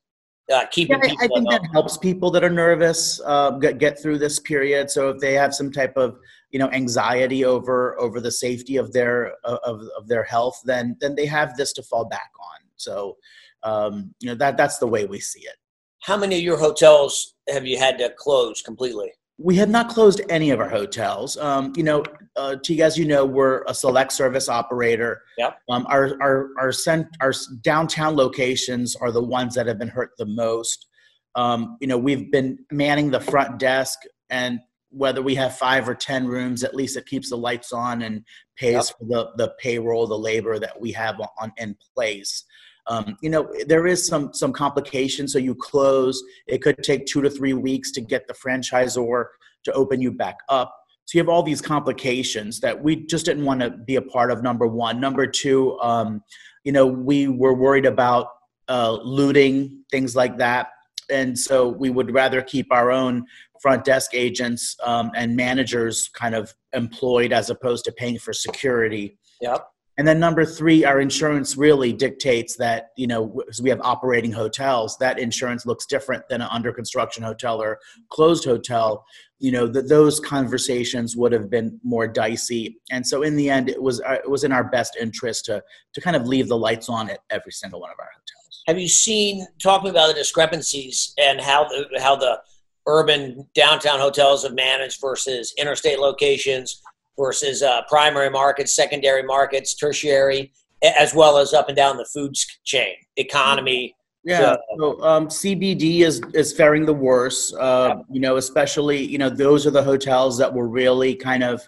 Uh, 0.53 0.65
keeping 0.71 0.99
yeah, 1.03 1.13
I 1.21 1.29
think 1.29 1.51
that 1.51 1.61
helps 1.73 1.99
people 1.99 2.31
that 2.31 2.43
are 2.43 2.49
nervous 2.51 3.21
uh, 3.27 3.51
get, 3.51 3.77
get 3.79 4.01
through 4.01 4.19
this 4.19 4.39
period. 4.39 4.91
So 4.91 5.11
if 5.11 5.21
they 5.21 5.35
have 5.35 5.55
some 5.55 5.71
type 5.71 5.95
of 5.97 6.19
you 6.51 6.59
know 6.59 6.71
anxiety 6.71 7.45
over 7.45 7.99
over 8.01 8.21
the 8.21 8.33
safety 8.33 8.77
of 8.77 8.93
their 8.93 9.35
of, 9.45 9.83
of 9.97 10.09
their 10.09 10.25
health, 10.25 10.61
then 10.65 10.97
then 11.01 11.15
they 11.15 11.27
have 11.27 11.57
this 11.57 11.73
to 11.75 11.83
fall 11.83 12.07
back 12.07 12.31
on. 12.41 12.61
So, 12.77 13.17
um, 13.63 14.15
you 14.21 14.29
know, 14.29 14.35
that 14.37 14.57
that's 14.57 14.79
the 14.79 14.87
way 14.87 15.05
we 15.05 15.21
see 15.21 15.41
it. 15.41 15.57
How 16.01 16.17
many 16.17 16.37
of 16.37 16.43
your 16.43 16.59
hotels 16.59 17.35
have 17.49 17.67
you 17.67 17.79
had 17.79 17.99
to 17.99 18.11
close 18.17 18.63
completely? 18.63 19.13
We 19.39 19.55
have 19.57 19.69
not 19.69 19.89
closed 19.89 20.21
any 20.29 20.51
of 20.51 20.59
our 20.61 20.69
hotels. 20.69 21.37
Um, 21.37 21.73
you 21.77 21.85
know, 21.85 22.03
uh, 22.37 22.57
Teague, 22.57 22.81
as 22.81 22.99
you 22.99 23.05
know, 23.05 23.25
we're 23.25 23.63
a 23.69 23.75
select 23.75 24.13
service 24.13 24.49
operator. 24.49 25.23
Yep. 25.39 25.59
Um, 25.69 25.87
our 25.89 26.17
our 26.21 26.51
our, 26.59 26.73
cent- 26.73 27.17
our 27.21 27.33
downtown 27.63 28.17
locations 28.17 28.97
are 28.97 29.13
the 29.13 29.23
ones 29.23 29.55
that 29.55 29.67
have 29.67 29.79
been 29.79 29.89
hurt 29.89 30.11
the 30.19 30.27
most. 30.27 30.87
Um, 31.35 31.77
you 31.81 31.87
know, 31.87 31.99
we've 31.99 32.33
been 32.33 32.59
manning 32.73 33.11
the 33.11 33.21
front 33.21 33.59
desk, 33.59 34.01
and 34.29 34.61
whether 34.91 35.23
we 35.23 35.35
have 35.37 35.57
five 35.57 35.89
or 35.89 35.95
ten 35.95 36.27
rooms, 36.27 36.65
at 36.65 36.75
least 36.75 36.97
it 36.97 37.07
keeps 37.07 37.31
the 37.31 37.37
lights 37.37 37.73
on 37.73 38.03
and 38.03 38.25
pays 38.57 38.73
yep. 38.91 38.99
for 38.99 39.05
the 39.05 39.31
the 39.37 39.55
payroll, 39.61 40.07
the 40.07 40.19
labor 40.19 40.59
that 40.59 40.81
we 40.81 40.91
have 40.93 41.21
on 41.41 41.53
in 41.59 41.77
place. 41.95 42.45
Um, 42.89 43.17
you 43.21 43.31
know, 43.31 43.49
there 43.67 43.87
is 43.87 44.07
some 44.07 44.33
some 44.33 44.53
complications. 44.53 45.33
So 45.33 45.39
you 45.39 45.55
close. 45.55 46.23
It 46.47 46.63
could 46.63 46.83
take 46.83 47.07
two 47.07 47.23
to 47.23 47.31
three 47.31 47.53
weeks 47.53 47.91
to 47.93 48.01
get 48.01 48.27
the 48.27 48.35
franchisor 48.35 49.27
to 49.65 49.73
open 49.73 50.01
you 50.01 50.13
back 50.13 50.37
up. 50.49 50.75
So 51.05 51.17
you 51.17 51.23
have 51.23 51.29
all 51.29 51.43
these 51.43 51.63
complications 51.63 52.61
that 52.61 52.83
we 52.83 52.97
just 53.07 53.25
didn't 53.25 53.45
want 53.45 53.61
to 53.61 53.71
be 53.71 53.97
a 53.97 54.03
part 54.03 54.31
of. 54.31 54.43
Number 54.43 54.67
one. 54.67 55.01
Number 55.01 55.27
two. 55.27 55.79
Um, 55.81 56.23
you 56.65 56.73
know, 56.73 56.87
we 56.87 57.29
were 57.29 57.55
worried 57.55 57.87
about 57.87 58.29
uh, 58.69 58.93
looting 59.03 59.85
things 59.91 60.15
like 60.15 60.37
that, 60.39 60.69
and 61.11 61.39
so 61.39 61.69
we 61.69 61.89
would 61.89 62.13
rather 62.13 62.43
keep 62.43 62.67
our 62.71 62.91
own 62.91 63.25
front 63.61 63.85
desk 63.85 64.11
agents 64.15 64.77
um, 64.85 65.11
and 65.15 65.35
managers 65.35 66.09
kind 66.15 66.35
of 66.35 66.55
employed 66.73 67.33
as 67.33 67.51
opposed 67.51 67.85
to 67.87 67.93
paying 67.93 68.19
for 68.19 68.33
security. 68.33 69.19
Yep. 69.41 69.67
And 69.99 70.07
then 70.07 70.21
number 70.21 70.45
three, 70.45 70.85
our 70.85 71.01
insurance 71.01 71.57
really 71.57 71.93
dictates 71.93 72.55
that, 72.57 72.91
you 72.97 73.09
know, 73.09 73.27
because 73.27 73.61
we 73.61 73.69
have 73.69 73.81
operating 73.83 74.31
hotels, 74.31 74.97
that 74.99 75.19
insurance 75.19 75.67
looks 75.67 75.87
different 75.87 76.29
than 76.29 76.41
an 76.41 76.47
under 76.53 76.73
construction 76.73 77.25
hotel 77.25 77.61
or 77.61 77.81
closed 78.09 78.45
hotel. 78.45 79.05
You 79.41 79.51
know, 79.51 79.67
that 79.67 79.89
those 79.89 80.21
conversations 80.21 81.17
would 81.17 81.33
have 81.33 81.51
been 81.51 81.81
more 81.83 82.07
dicey. 82.07 82.79
And 82.93 83.05
so 83.05 83.23
in 83.23 83.35
the 83.35 83.51
end, 83.51 83.69
it 83.69 83.83
was 83.83 84.01
uh, 84.01 84.19
it 84.25 84.31
was 84.31 84.45
in 84.45 84.53
our 84.53 84.65
best 84.65 84.97
interest 85.01 85.45
to 85.47 85.63
to 85.95 86.01
kind 86.01 86.17
of 86.17 86.27
leave 86.27 86.49
the 86.49 86.57
lights 86.57 86.89
on 86.89 87.11
at 87.11 87.19
every 87.31 87.53
single 87.53 87.81
one 87.81 87.91
of 87.91 87.97
our 87.99 88.07
hotels. 88.07 88.63
Have 88.69 88.79
you 88.79 88.89
seen 88.89 89.47
talking 89.61 89.91
about 89.91 90.09
the 90.09 90.15
discrepancies 90.15 91.13
and 91.19 91.41
how 91.41 91.65
the 91.65 91.87
how 92.01 92.15
the 92.15 92.41
urban 92.87 93.47
downtown 93.55 94.01
hotels 94.01 94.45
have 94.45 94.55
managed 94.55 95.01
versus 95.01 95.53
interstate 95.59 95.99
locations 95.99 96.83
versus 97.19 97.63
uh, 97.63 97.83
primary 97.89 98.31
markets, 98.31 98.75
secondary 98.75 99.23
markets, 99.23 99.75
tertiary, 99.75 100.53
as 100.83 101.15
well 101.15 101.37
as 101.37 101.53
up 101.53 101.69
and 101.69 101.77
down 101.77 101.97
the 101.97 102.07
food 102.07 102.35
chain 102.65 102.95
economy. 103.17 103.95
Yeah, 104.25 104.57
so, 104.79 105.03
um, 105.03 105.29
CBD 105.29 106.01
is 106.01 106.21
is 106.35 106.53
faring 106.53 106.85
the 106.85 106.95
worst. 106.95 107.55
Uh, 107.55 107.95
yeah. 107.97 108.03
You 108.11 108.21
know, 108.21 108.37
especially 108.37 109.03
you 109.03 109.19
know 109.19 109.31
those 109.31 109.67
are 109.67 109.71
the 109.71 109.83
hotels 109.83 110.39
that 110.39 110.53
were 110.53 110.69
really 110.69 111.15
kind 111.15 111.43
of 111.43 111.63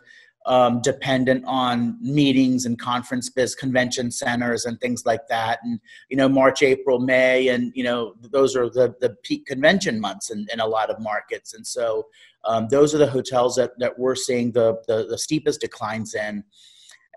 um, 0.47 0.80
dependent 0.83 1.45
on 1.47 1.99
meetings 2.00 2.64
and 2.64 2.78
conference 2.78 3.28
biz 3.28 3.54
convention 3.54 4.11
centers 4.11 4.64
and 4.64 4.80
things 4.80 5.04
like 5.04 5.21
that 5.28 5.59
and 5.62 5.78
you 6.09 6.16
know 6.16 6.28
march 6.28 6.62
april 6.62 6.99
may 6.99 7.49
and 7.49 7.73
you 7.75 7.85
know 7.85 8.14
those 8.33 8.57
are 8.57 8.71
the, 8.71 8.95
the 9.00 9.11
peak 9.23 9.45
convention 9.45 10.00
months 10.00 10.30
in, 10.30 10.47
in 10.52 10.61
a 10.61 10.66
lot 10.66 10.88
of 10.88 10.99
markets 10.99 11.52
and 11.52 11.66
so 11.66 12.07
um, 12.45 12.69
those 12.71 12.95
are 12.95 12.99
the 12.99 13.07
hotels 13.07 13.57
that, 13.57 13.73
that 13.79 13.99
we're 13.99 14.15
seeing 14.15 14.53
the, 14.53 14.77
the, 14.87 15.07
the 15.07 15.19
steepest 15.19 15.61
declines 15.61 16.15
in. 16.15 16.45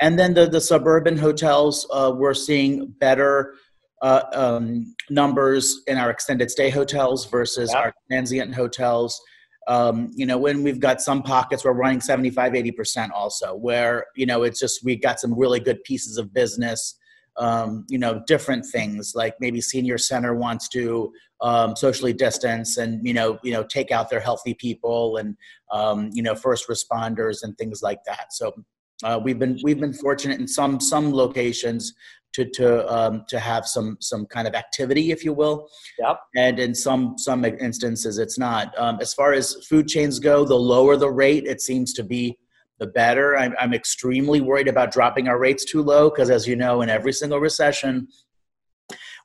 And 0.02 0.18
then 0.18 0.34
the, 0.34 0.48
the 0.48 0.62
suburban 0.62 1.18
hotels, 1.18 1.88
uh, 1.92 2.12
we're 2.16 2.34
seeing 2.34 2.88
better 3.00 3.56
uh, 4.02 4.24
um, 4.34 4.96
numbers 5.10 5.82
in 5.88 5.98
our 5.98 6.10
extended 6.10 6.52
stay 6.52 6.70
hotels 6.70 7.26
versus 7.26 7.72
yeah. 7.72 7.80
our 7.80 7.94
transient 8.10 8.54
hotels. 8.54 9.20
Um, 9.68 10.10
you 10.14 10.26
know, 10.26 10.38
when 10.38 10.62
we've 10.62 10.80
got 10.80 11.02
some 11.02 11.24
pockets, 11.24 11.64
we're 11.64 11.72
running 11.72 12.02
75, 12.02 12.52
80% 12.52 13.12
also, 13.12 13.56
where, 13.56 14.08
you 14.16 14.26
know, 14.26 14.44
it's 14.44 14.60
just 14.60 14.84
we 14.84 14.98
got 14.98 15.22
some 15.22 15.34
really 15.34 15.62
good 15.62 15.82
pieces 15.86 16.18
of 16.18 16.34
business 16.34 16.96
um, 17.38 17.86
you 17.90 17.98
know 17.98 18.22
different 18.28 18.66
things 18.66 19.14
like 19.16 19.34
maybe 19.40 19.60
senior 19.60 19.98
center 19.98 20.36
wants 20.36 20.70
to 20.70 21.12
um, 21.42 21.76
socially 21.76 22.14
distance 22.14 22.78
and 22.78 23.06
you 23.06 23.14
know 23.14 23.40
you 23.44 23.52
know 23.52 23.64
take 23.64 23.92
out 23.92 24.10
their 24.10 24.20
healthy 24.20 24.54
people 24.54 25.18
and 25.18 25.36
um, 25.72 26.10
you 26.14 26.24
know 26.24 26.36
first 26.36 26.68
responders 26.68 27.44
and 27.44 27.58
things 27.58 27.82
like 27.82 28.00
that 28.06 28.32
so 28.32 28.54
uh, 29.04 29.20
we've 29.22 29.40
been 29.40 29.60
we've 29.64 29.80
been 29.80 29.94
fortunate 29.94 30.40
in 30.40 30.48
some 30.48 30.80
some 30.80 31.12
locations 31.14 31.94
to 32.34 32.46
to 32.46 32.94
um, 32.94 33.24
to 33.30 33.40
have 33.40 33.66
some 33.66 33.98
some 34.00 34.26
kind 34.26 34.48
of 34.48 34.56
activity, 34.56 35.12
if 35.12 35.24
you 35.24 35.34
will. 35.34 35.70
Yep. 36.00 36.20
And 36.36 36.60
in 36.60 36.76
some 36.76 37.18
some 37.18 37.46
instances, 37.46 38.18
it's 38.18 38.38
not. 38.38 38.78
Um, 38.78 38.98
as 39.02 39.14
far 39.14 39.34
as 39.34 39.66
food 39.70 39.88
chains 39.88 40.20
go, 40.20 40.44
the 40.44 40.56
lower 40.56 40.98
the 40.98 41.12
rate, 41.12 41.46
it 41.46 41.62
seems 41.62 41.94
to 41.94 42.04
be 42.04 42.38
the 42.80 42.88
better. 42.88 43.38
I'm, 43.38 43.54
I'm 43.60 43.74
extremely 43.74 44.42
worried 44.42 44.68
about 44.68 44.92
dropping 44.92 45.28
our 45.28 45.40
rates 45.40 45.66
too 45.66 45.82
low 45.82 46.10
because, 46.10 46.30
as 46.30 46.48
you 46.48 46.56
know, 46.56 46.82
in 46.82 46.90
every 46.90 47.14
single 47.14 47.40
recession, 47.40 48.08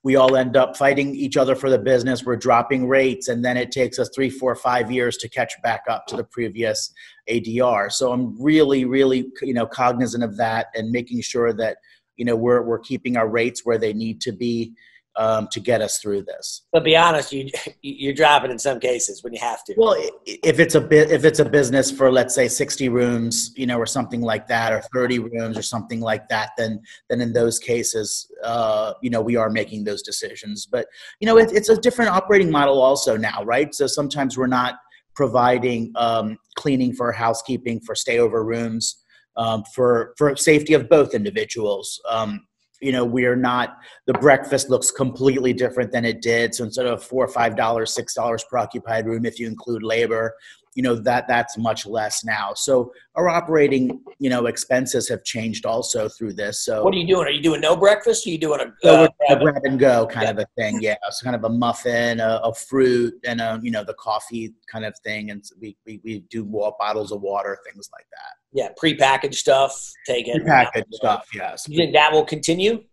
we 0.05 0.17
all 0.17 0.37
end 0.37 0.57
up 0.57 0.77
fighting 0.77 1.15
each 1.15 1.37
other 1.37 1.57
for 1.57 1.71
the 1.71 1.79
business. 1.79 2.25
We're 2.25 2.37
dropping 2.37 2.87
rates, 2.87 3.29
and 3.29 3.45
then 3.45 3.57
it 3.57 3.73
takes 3.73 3.99
us 3.99 4.11
three, 4.15 4.31
four, 4.31 4.55
five 4.55 4.91
years 4.91 5.17
to 5.19 5.29
catch 5.29 5.53
back 5.63 5.83
up 5.89 6.07
to 6.07 6.17
the 6.17 6.25
previous 6.25 6.93
ADR. 7.29 7.91
So 7.91 8.13
I'm 8.13 8.41
really, 8.41 8.85
really, 8.85 9.27
you 9.43 9.55
know, 9.55 9.67
cognizant 9.67 10.23
of 10.23 10.37
that 10.37 10.69
and 10.75 10.91
making 10.91 11.23
sure 11.23 11.53
that 11.55 11.79
you 12.17 12.25
know 12.25 12.37
we're 12.37 12.63
we're 12.63 12.79
keeping 12.79 13.17
our 13.17 13.29
rates 13.29 13.65
where 13.65 13.79
they 13.79 13.93
need 13.93 14.21
to 14.23 14.33
be 14.33 14.75
um, 15.19 15.49
to 15.51 15.59
get 15.59 15.83
us 15.83 15.99
through 15.99 16.23
this. 16.23 16.63
But 16.73 16.85
be 16.85 16.97
honest, 16.97 17.33
you 17.33 17.51
you're 17.83 18.15
dropping 18.15 18.53
in 18.53 18.59
some 18.59 18.79
cases 18.79 19.23
when 19.25 19.33
you 19.33 19.41
have 19.41 19.65
to. 19.65 19.75
Well, 19.77 19.97
if 20.25 20.61
it's 20.61 20.77
a 20.77 20.81
bit, 20.81 21.11
if 21.11 21.25
it's 21.25 21.41
a 21.41 21.45
business 21.45 21.91
for 21.91 22.11
let's 22.11 22.35
say 22.35 22.47
60 22.47 22.89
rooms, 22.89 23.53
you 23.57 23.67
know, 23.67 23.79
or 23.79 23.87
something 23.87 24.23
like 24.23 24.47
that, 24.47 24.73
or 24.73 24.81
30 24.95 25.19
rooms 25.19 25.59
or 25.59 25.63
something 25.63 26.01
like 26.01 26.29
that, 26.29 26.51
then 26.57 26.81
then 27.11 27.21
in 27.21 27.33
those 27.33 27.59
cases, 27.59 28.31
uh, 28.45 28.95
you 29.03 29.11
know, 29.11 29.21
we 29.21 29.35
are 29.35 29.51
making 29.51 29.85
those 29.85 30.03
decisions. 30.03 30.67
But 30.67 30.87
you 31.21 31.27
know, 31.27 31.37
it, 31.37 31.53
it's 31.53 31.69
a 31.69 31.77
different 31.77 32.13
operating 32.13 32.51
model 32.51 32.81
also 32.81 33.17
now, 33.17 33.43
right? 33.45 33.75
So 33.75 33.89
sometimes 33.89 34.39
we're 34.39 34.47
not 34.47 34.77
providing 35.17 35.93
um, 35.97 36.39
cleaning 36.55 36.93
for 36.95 37.11
housekeeping 37.11 37.81
for 37.81 37.95
stayover 37.95 38.45
rooms. 38.47 39.03
Um, 39.37 39.63
for 39.73 40.15
for 40.19 40.35
safety 40.35 40.75
of 40.75 40.89
both 40.89 41.15
individuals. 41.15 42.01
Um, 42.11 42.48
you 42.81 42.93
know 42.93 43.05
we're 43.05 43.37
not 43.37 43.79
the 44.07 44.15
breakfast 44.15 44.71
looks 44.71 44.91
completely 44.91 45.53
different 45.53 45.93
than 45.93 46.05
it 46.05 46.23
did. 46.23 46.55
So 46.55 46.65
instead 46.65 46.87
of 46.87 47.03
four 47.03 47.25
or 47.25 47.29
five 47.29 47.57
dollars 47.57 47.95
six 47.95 48.15
dollars 48.15 48.45
per 48.51 48.59
occupied 48.59 49.07
room 49.07 49.27
if 49.27 49.39
you 49.39 49.47
include 49.47 49.83
labor 49.83 50.35
you 50.79 50.83
know 50.83 50.95
that 50.95 51.27
that's 51.27 51.59
much 51.59 51.87
less 51.87 52.25
now. 52.25 52.55
So 52.55 52.93
our 53.17 53.29
operating 53.29 54.01
you 54.21 54.31
know 54.31 54.47
expenses 54.47 55.09
have 55.09 55.25
changed 55.25 55.67
also 55.67 56.09
through 56.09 56.35
this. 56.35 56.65
So 56.65 56.85
what 56.85 56.95
are 56.95 56.99
you 56.99 57.07
doing? 57.07 57.27
Are 57.27 57.31
you 57.31 57.43
doing 57.43 57.61
no 57.61 57.77
breakfast? 57.77 58.25
Are 58.29 58.31
you 58.31 58.39
doing 58.39 58.61
a, 58.61 58.89
uh, 58.89 59.09
a 59.29 59.37
grab 59.41 59.63
and 59.65 59.77
go 59.77 60.07
kind 60.07 60.27
yeah. 60.27 60.31
of 60.31 60.39
a 60.39 60.47
thing 60.57 60.81
yeah. 60.81 60.95
It's 61.09 61.21
kind 61.21 61.35
of 61.35 61.43
a 61.43 61.49
muffin 61.49 62.21
a, 62.21 62.41
a, 62.45 62.55
fruit 62.55 63.15
and 63.25 63.41
a 63.41 63.59
you 63.61 63.73
know 63.73 63.83
the 63.83 63.95
coffee 63.95 64.55
kind 64.71 64.85
of 64.85 64.95
thing. 65.03 65.33
And 65.33 65.45
we, 65.61 65.77
we, 65.85 66.01
we 66.05 66.21
do 66.31 66.45
more 66.45 66.73
bottles 66.79 67.11
of 67.11 67.23
water 67.23 67.59
things 67.67 67.91
like 67.93 68.07
that 68.13 68.38
yeah, 68.53 68.69
prepackaged 68.83 69.35
stuff. 69.35 69.93
Take 70.07 70.29
it. 70.29 70.43
Prepackaged 70.43 70.93
stuff. 70.93 71.29
Yes. 71.35 71.67
You 71.69 71.77
think 71.77 71.95
that 71.95 72.13
will 72.13 72.25
continue? 72.25 72.85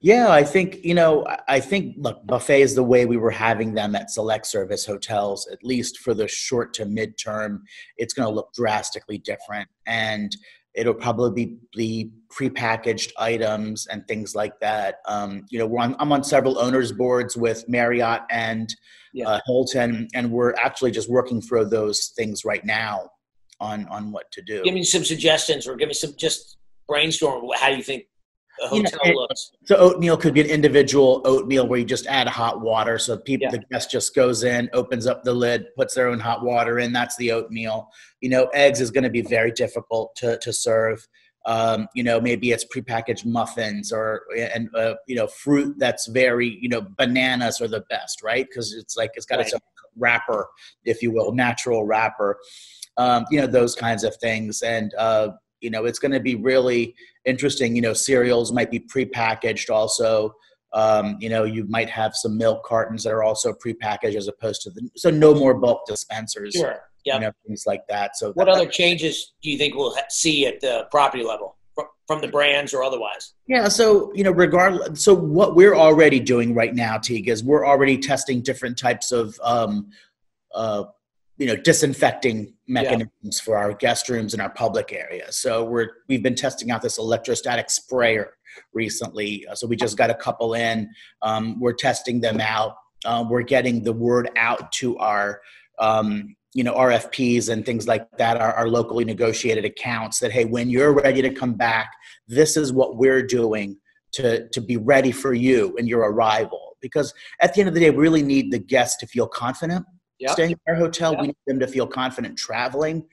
Yeah, 0.00 0.28
I 0.30 0.44
think 0.44 0.84
you 0.84 0.94
know. 0.94 1.26
I 1.48 1.58
think 1.58 1.94
look, 1.98 2.26
buffet 2.26 2.60
is 2.60 2.74
the 2.74 2.82
way 2.82 3.06
we 3.06 3.16
were 3.16 3.30
having 3.30 3.74
them 3.74 3.94
at 3.94 4.10
select 4.10 4.46
service 4.46 4.84
hotels, 4.84 5.48
at 5.50 5.64
least 5.64 5.98
for 5.98 6.12
the 6.12 6.28
short 6.28 6.74
to 6.74 6.84
midterm. 6.84 7.60
It's 7.96 8.12
going 8.12 8.28
to 8.28 8.34
look 8.34 8.52
drastically 8.52 9.18
different, 9.18 9.68
and 9.86 10.36
it'll 10.74 10.92
probably 10.92 11.46
be 11.46 11.56
the 11.74 12.10
prepackaged 12.28 13.12
items 13.18 13.86
and 13.86 14.06
things 14.06 14.34
like 14.34 14.60
that. 14.60 14.96
Um, 15.06 15.46
you 15.48 15.58
know, 15.58 15.78
on, 15.78 15.96
I'm 15.98 16.12
on 16.12 16.22
several 16.22 16.58
owners 16.58 16.92
boards 16.92 17.34
with 17.34 17.66
Marriott 17.66 18.20
and 18.28 18.68
yeah. 19.14 19.28
uh, 19.28 19.40
Hilton, 19.46 20.08
and 20.14 20.30
we're 20.30 20.52
actually 20.62 20.90
just 20.90 21.08
working 21.08 21.40
through 21.40 21.70
those 21.70 22.12
things 22.14 22.44
right 22.44 22.64
now 22.66 23.08
on 23.60 23.86
on 23.88 24.12
what 24.12 24.30
to 24.32 24.42
do. 24.42 24.62
Give 24.62 24.74
me 24.74 24.84
some 24.84 25.04
suggestions, 25.04 25.66
or 25.66 25.76
give 25.76 25.88
me 25.88 25.94
some 25.94 26.14
just 26.16 26.56
brainstorm. 26.88 27.44
How 27.56 27.70
do 27.70 27.76
you 27.76 27.82
think 27.82 28.04
a 28.62 28.68
hotel 28.68 29.00
you 29.04 29.12
know, 29.12 29.20
looks? 29.20 29.52
So 29.64 29.76
oatmeal 29.76 30.16
could 30.16 30.34
be 30.34 30.40
an 30.40 30.46
individual 30.46 31.22
oatmeal 31.24 31.66
where 31.66 31.78
you 31.78 31.84
just 31.84 32.06
add 32.06 32.28
hot 32.28 32.60
water. 32.60 32.98
So 32.98 33.16
people, 33.16 33.46
yeah. 33.46 33.58
the 33.58 33.64
guest 33.70 33.90
just 33.90 34.14
goes 34.14 34.44
in, 34.44 34.68
opens 34.72 35.06
up 35.06 35.24
the 35.24 35.34
lid, 35.34 35.66
puts 35.76 35.94
their 35.94 36.08
own 36.08 36.20
hot 36.20 36.44
water 36.44 36.78
in. 36.78 36.92
That's 36.92 37.16
the 37.16 37.32
oatmeal. 37.32 37.88
You 38.20 38.30
know, 38.30 38.46
eggs 38.54 38.80
is 38.80 38.90
going 38.90 39.04
to 39.04 39.10
be 39.10 39.22
very 39.22 39.52
difficult 39.52 40.14
to 40.16 40.38
to 40.38 40.52
serve. 40.52 41.06
Um, 41.44 41.86
you 41.94 42.02
know, 42.02 42.20
maybe 42.20 42.50
it's 42.50 42.64
prepackaged 42.64 43.24
muffins 43.24 43.92
or 43.92 44.22
and 44.36 44.68
uh, 44.74 44.94
you 45.06 45.14
know 45.14 45.28
fruit 45.28 45.76
that's 45.78 46.08
very 46.08 46.58
you 46.60 46.68
know 46.68 46.86
bananas 46.98 47.60
are 47.60 47.68
the 47.68 47.84
best, 47.88 48.22
right? 48.22 48.46
Because 48.48 48.74
it's 48.74 48.96
like 48.96 49.12
it's 49.14 49.26
got 49.26 49.36
right. 49.36 49.46
its 49.46 49.54
own 49.54 49.60
wrapper, 49.98 50.48
if 50.84 51.02
you 51.02 51.10
will, 51.10 51.32
natural 51.32 51.84
wrapper 51.84 52.38
um, 52.96 53.24
you 53.30 53.40
know 53.40 53.46
those 53.46 53.74
kinds 53.74 54.04
of 54.04 54.16
things. 54.16 54.62
And 54.62 54.92
uh, 54.94 55.28
you 55.60 55.70
know 55.70 55.84
it's 55.84 55.98
going 55.98 56.12
to 56.12 56.20
be 56.20 56.34
really 56.34 56.94
interesting. 57.24 57.74
You 57.74 57.82
know 57.82 57.92
cereals 57.92 58.52
might 58.52 58.70
be 58.70 58.80
prepackaged 58.80 59.70
also. 59.70 60.34
Um, 60.72 61.16
you 61.20 61.28
know 61.28 61.44
you 61.44 61.66
might 61.68 61.88
have 61.90 62.14
some 62.14 62.36
milk 62.36 62.64
cartons 62.64 63.04
that 63.04 63.12
are 63.12 63.22
also 63.22 63.52
prepackaged 63.52 64.16
as 64.16 64.28
opposed 64.28 64.62
to 64.62 64.70
the 64.70 64.88
so 64.96 65.10
no 65.10 65.34
more 65.34 65.54
bulk 65.54 65.86
dispensers 65.86 66.54
sure. 66.54 66.80
yeah 67.04 67.14
you 67.14 67.20
know 67.20 67.32
things 67.46 67.64
like 67.66 67.86
that. 67.88 68.16
So 68.16 68.32
what 68.32 68.46
that, 68.46 68.56
other 68.56 68.66
changes 68.66 69.34
do 69.42 69.50
you 69.50 69.58
think 69.58 69.74
we'll 69.74 69.96
see 70.10 70.46
at 70.46 70.60
the 70.60 70.86
property 70.90 71.24
level 71.24 71.56
from 72.06 72.20
the 72.20 72.28
brands 72.28 72.72
or 72.74 72.82
otherwise? 72.82 73.34
Yeah 73.46 73.68
so 73.68 74.12
you 74.14 74.24
know 74.24 74.32
regardless 74.32 75.02
so 75.02 75.14
what 75.14 75.54
we're 75.54 75.74
already 75.74 76.20
doing 76.20 76.54
right 76.54 76.74
now 76.74 76.98
teague 76.98 77.28
is 77.28 77.42
we're 77.42 77.66
already 77.66 77.98
testing 77.98 78.40
different 78.42 78.78
types 78.78 79.12
of 79.12 79.38
um, 79.42 79.90
uh, 80.54 80.84
you 81.38 81.46
know 81.46 81.56
disinfecting 81.56 82.52
mechanisms 82.66 83.10
yeah. 83.22 83.44
for 83.44 83.56
our 83.56 83.72
guest 83.74 84.08
rooms 84.08 84.32
and 84.32 84.40
our 84.40 84.50
public 84.50 84.92
areas 84.92 85.36
so 85.36 85.64
we're 85.64 85.88
we've 86.08 86.22
been 86.22 86.34
testing 86.34 86.70
out 86.70 86.82
this 86.82 86.98
electrostatic 86.98 87.70
sprayer 87.70 88.32
recently. 88.72 89.46
Uh, 89.46 89.54
so 89.54 89.66
we 89.66 89.76
just 89.76 89.96
got 89.96 90.10
a 90.10 90.14
couple 90.14 90.54
in. 90.54 90.90
Um, 91.22 91.60
we're 91.60 91.74
testing 91.74 92.20
them 92.20 92.40
out. 92.40 92.76
Uh, 93.04 93.24
we're 93.28 93.42
getting 93.42 93.82
the 93.82 93.92
word 93.92 94.30
out 94.36 94.72
to 94.72 94.96
our 94.98 95.40
um, 95.78 96.34
you 96.54 96.64
know 96.64 96.72
rfps 96.72 97.50
and 97.50 97.66
things 97.66 97.86
like 97.86 98.10
that 98.16 98.38
our, 98.38 98.54
our 98.54 98.66
locally 98.66 99.04
negotiated 99.04 99.66
accounts 99.66 100.20
that 100.20 100.32
hey 100.32 100.46
when 100.46 100.70
you're 100.70 100.94
ready 100.94 101.20
to 101.20 101.28
come 101.28 101.52
back 101.52 101.92
this 102.28 102.56
is 102.56 102.72
what 102.72 102.96
we're 102.96 103.20
doing 103.20 103.76
to 104.12 104.48
to 104.48 104.60
be 104.62 104.78
ready 104.78 105.12
for 105.12 105.34
you 105.34 105.76
and 105.78 105.88
your 105.88 106.00
arrival. 106.10 106.76
Because 106.80 107.12
at 107.40 107.54
the 107.54 107.60
end 107.60 107.68
of 107.68 107.74
the 107.74 107.80
day 107.80 107.90
we 107.90 107.98
really 107.98 108.22
need 108.22 108.50
the 108.50 108.58
guests 108.58 108.96
to 108.98 109.06
feel 109.06 109.26
confident 109.26 109.84
yep. 110.18 110.32
staying 110.32 110.50
in 110.50 110.58
our 110.68 110.74
hotel. 110.74 111.12
Yep. 111.12 111.20
We 111.20 111.26
need 111.28 111.36
them 111.46 111.60
to 111.60 111.66
feel 111.66 111.86
confident 111.86 112.36
traveling. 112.36 113.06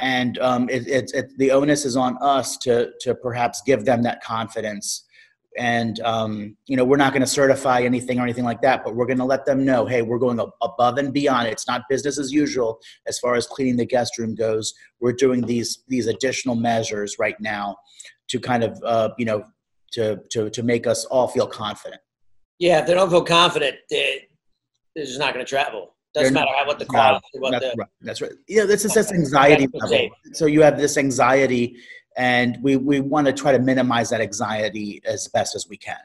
And 0.00 0.38
um, 0.38 0.68
it, 0.68 0.86
it, 0.86 1.10
it, 1.12 1.38
the 1.38 1.50
onus 1.50 1.84
is 1.84 1.96
on 1.96 2.16
us 2.20 2.56
to, 2.58 2.90
to 3.00 3.14
perhaps 3.14 3.62
give 3.66 3.84
them 3.84 4.02
that 4.02 4.22
confidence. 4.22 5.04
And, 5.56 5.98
um, 6.00 6.56
you 6.66 6.76
know, 6.76 6.84
we're 6.84 6.98
not 6.98 7.12
going 7.12 7.22
to 7.22 7.26
certify 7.26 7.80
anything 7.80 8.20
or 8.20 8.22
anything 8.22 8.44
like 8.44 8.62
that, 8.62 8.84
but 8.84 8.94
we're 8.94 9.06
going 9.06 9.18
to 9.18 9.24
let 9.24 9.44
them 9.44 9.64
know, 9.64 9.86
hey, 9.86 10.02
we're 10.02 10.20
going 10.20 10.38
above 10.62 10.98
and 10.98 11.12
beyond. 11.12 11.48
It's 11.48 11.66
not 11.66 11.82
business 11.88 12.16
as 12.16 12.32
usual 12.32 12.78
as 13.08 13.18
far 13.18 13.34
as 13.34 13.48
cleaning 13.48 13.76
the 13.76 13.86
guest 13.86 14.18
room 14.18 14.36
goes. 14.36 14.72
We're 15.00 15.14
doing 15.14 15.40
these, 15.40 15.82
these 15.88 16.06
additional 16.06 16.54
measures 16.54 17.16
right 17.18 17.34
now 17.40 17.78
to 18.28 18.38
kind 18.38 18.62
of, 18.62 18.80
uh, 18.84 19.08
you 19.18 19.24
know, 19.24 19.42
to, 19.92 20.20
to, 20.30 20.48
to 20.50 20.62
make 20.62 20.86
us 20.86 21.06
all 21.06 21.26
feel 21.26 21.48
confident. 21.48 22.02
Yeah, 22.60 22.80
if 22.80 22.86
they 22.86 22.94
don't 22.94 23.10
feel 23.10 23.24
confident, 23.24 23.78
they, 23.90 24.28
they're 24.94 25.06
just 25.06 25.18
not 25.18 25.34
going 25.34 25.44
to 25.44 25.48
travel. 25.48 25.96
Doesn't 26.20 26.34
matter 26.34 26.50
how, 26.58 26.66
what 26.66 26.78
the 26.78 26.86
cost. 26.86 27.24
What 27.34 27.52
that's 27.52 27.64
the, 27.64 27.74
right. 27.78 27.88
That's 28.00 28.20
right. 28.20 28.32
Yeah, 28.46 28.64
this 28.64 28.84
is 28.84 28.94
this 28.94 29.12
anxiety 29.12 29.66
level. 29.72 30.10
So 30.32 30.46
you 30.46 30.62
have 30.62 30.78
this 30.78 30.96
anxiety, 30.96 31.76
and 32.16 32.58
we 32.62 32.76
we 32.76 33.00
want 33.00 33.26
to 33.26 33.32
try 33.32 33.52
to 33.52 33.58
minimize 33.58 34.10
that 34.10 34.20
anxiety 34.20 35.00
as 35.04 35.28
best 35.28 35.54
as 35.54 35.68
we 35.68 35.76
can. 35.76 35.96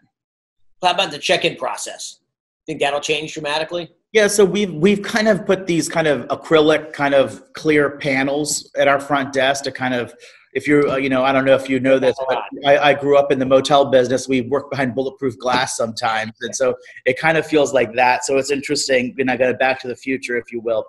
How 0.81 0.91
about 0.91 1.11
the 1.11 1.19
check-in 1.19 1.55
process? 1.55 2.19
Think 2.65 2.79
that'll 2.79 2.99
change 2.99 3.33
dramatically? 3.33 3.91
Yeah, 4.11 4.27
so 4.27 4.45
we've 4.45 4.73
we've 4.73 5.01
kind 5.01 5.27
of 5.27 5.45
put 5.45 5.65
these 5.65 5.89
kind 5.89 6.07
of 6.07 6.27
acrylic, 6.27 6.93
kind 6.93 7.13
of 7.13 7.51
clear 7.53 7.97
panels 7.97 8.71
at 8.77 8.87
our 8.87 8.99
front 8.99 9.33
desk 9.33 9.63
to 9.63 9.71
kind 9.71 9.93
of 9.93 10.13
if 10.53 10.67
you're, 10.67 10.87
uh, 10.87 10.97
you 10.97 11.09
know, 11.09 11.23
I 11.23 11.31
don't 11.31 11.45
know 11.45 11.55
if 11.55 11.69
you 11.69 11.79
know 11.79 11.99
this, 11.99 12.15
but 12.27 12.43
I, 12.65 12.77
I, 12.77 12.93
grew 12.93 13.17
up 13.17 13.31
in 13.31 13.39
the 13.39 13.45
motel 13.45 13.85
business. 13.85 14.27
We 14.27 14.41
work 14.41 14.69
behind 14.69 14.95
bulletproof 14.95 15.37
glass 15.37 15.75
sometimes, 15.75 16.33
and 16.41 16.55
so 16.55 16.75
it 17.05 17.19
kind 17.19 17.37
of 17.37 17.45
feels 17.45 17.73
like 17.73 17.93
that. 17.95 18.25
So 18.25 18.37
it's 18.37 18.51
interesting. 18.51 19.15
Know, 19.17 19.33
I 19.33 19.37
got 19.37 19.49
a 19.49 19.55
Back 19.55 19.81
to 19.81 19.87
the 19.87 19.95
Future, 19.95 20.37
if 20.37 20.51
you 20.51 20.61
will, 20.61 20.85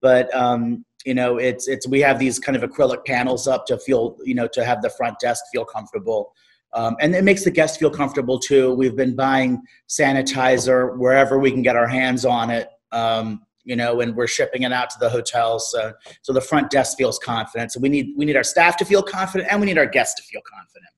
but 0.00 0.34
um, 0.34 0.84
you 1.04 1.14
know, 1.14 1.38
it's 1.38 1.68
it's 1.68 1.86
we 1.86 2.00
have 2.00 2.18
these 2.18 2.38
kind 2.38 2.56
of 2.56 2.68
acrylic 2.68 3.04
panels 3.04 3.46
up 3.46 3.66
to 3.66 3.78
feel, 3.78 4.16
you 4.24 4.34
know, 4.34 4.48
to 4.48 4.64
have 4.64 4.82
the 4.82 4.90
front 4.90 5.18
desk 5.20 5.44
feel 5.52 5.64
comfortable. 5.64 6.32
Um, 6.72 6.96
and 7.00 7.14
it 7.14 7.22
makes 7.22 7.44
the 7.44 7.52
guests 7.52 7.76
feel 7.76 7.90
comfortable 7.90 8.38
too. 8.38 8.74
We've 8.74 8.96
been 8.96 9.14
buying 9.14 9.62
sanitizer 9.88 10.98
wherever 10.98 11.38
we 11.38 11.52
can 11.52 11.62
get 11.62 11.76
our 11.76 11.86
hands 11.86 12.24
on 12.24 12.50
it. 12.50 12.68
Um, 12.90 13.43
you 13.64 13.76
know, 13.76 14.00
and 14.00 14.14
we're 14.14 14.26
shipping 14.26 14.62
it 14.62 14.72
out 14.72 14.90
to 14.90 14.96
the 14.98 15.08
hotels. 15.08 15.70
So, 15.70 15.92
so 16.22 16.32
the 16.32 16.40
front 16.40 16.70
desk 16.70 16.96
feels 16.96 17.18
confident. 17.18 17.72
So 17.72 17.80
we 17.80 17.88
need 17.88 18.14
we 18.16 18.24
need 18.24 18.36
our 18.36 18.44
staff 18.44 18.76
to 18.78 18.84
feel 18.84 19.02
confident, 19.02 19.50
and 19.50 19.60
we 19.60 19.66
need 19.66 19.78
our 19.78 19.86
guests 19.86 20.14
to 20.20 20.22
feel 20.22 20.42
confident. 20.48 20.90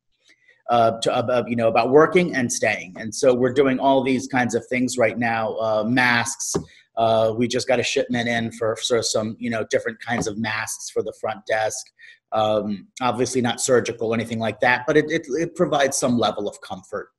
Uh, 0.69 1.01
to, 1.01 1.15
uh, 1.15 1.45
you 1.47 1.55
know 1.55 1.69
about 1.69 1.91
working 1.91 2.35
and 2.35 2.53
staying, 2.53 2.93
and 2.99 3.15
so 3.15 3.33
we're 3.33 3.53
doing 3.53 3.79
all 3.79 4.03
these 4.03 4.27
kinds 4.27 4.55
of 4.55 4.67
things 4.67 4.99
right 4.99 5.19
now. 5.19 5.57
Uh, 5.57 5.85
masks. 5.85 6.55
Uh, 6.97 7.33
we 7.37 7.47
just 7.47 7.69
got 7.69 7.79
a 7.79 7.83
shipment 7.83 8.27
in 8.27 8.51
for, 8.53 8.75
for 8.77 9.03
some 9.03 9.37
you 9.39 9.51
know 9.51 9.65
different 9.71 10.01
kinds 10.01 10.27
of 10.27 10.39
masks 10.39 10.91
for 10.91 11.03
the 11.03 11.13
front 11.21 11.45
desk. 11.47 11.87
Um, 12.33 12.89
obviously 13.01 13.41
not 13.41 13.61
surgical 13.61 14.09
or 14.09 14.15
anything 14.15 14.41
like 14.41 14.59
that, 14.61 14.85
but 14.87 14.97
it, 14.97 15.05
it, 15.09 15.27
it 15.29 15.55
provides 15.55 15.97
some 15.97 16.19
level 16.19 16.49
of 16.49 16.61
comfort 16.61 17.11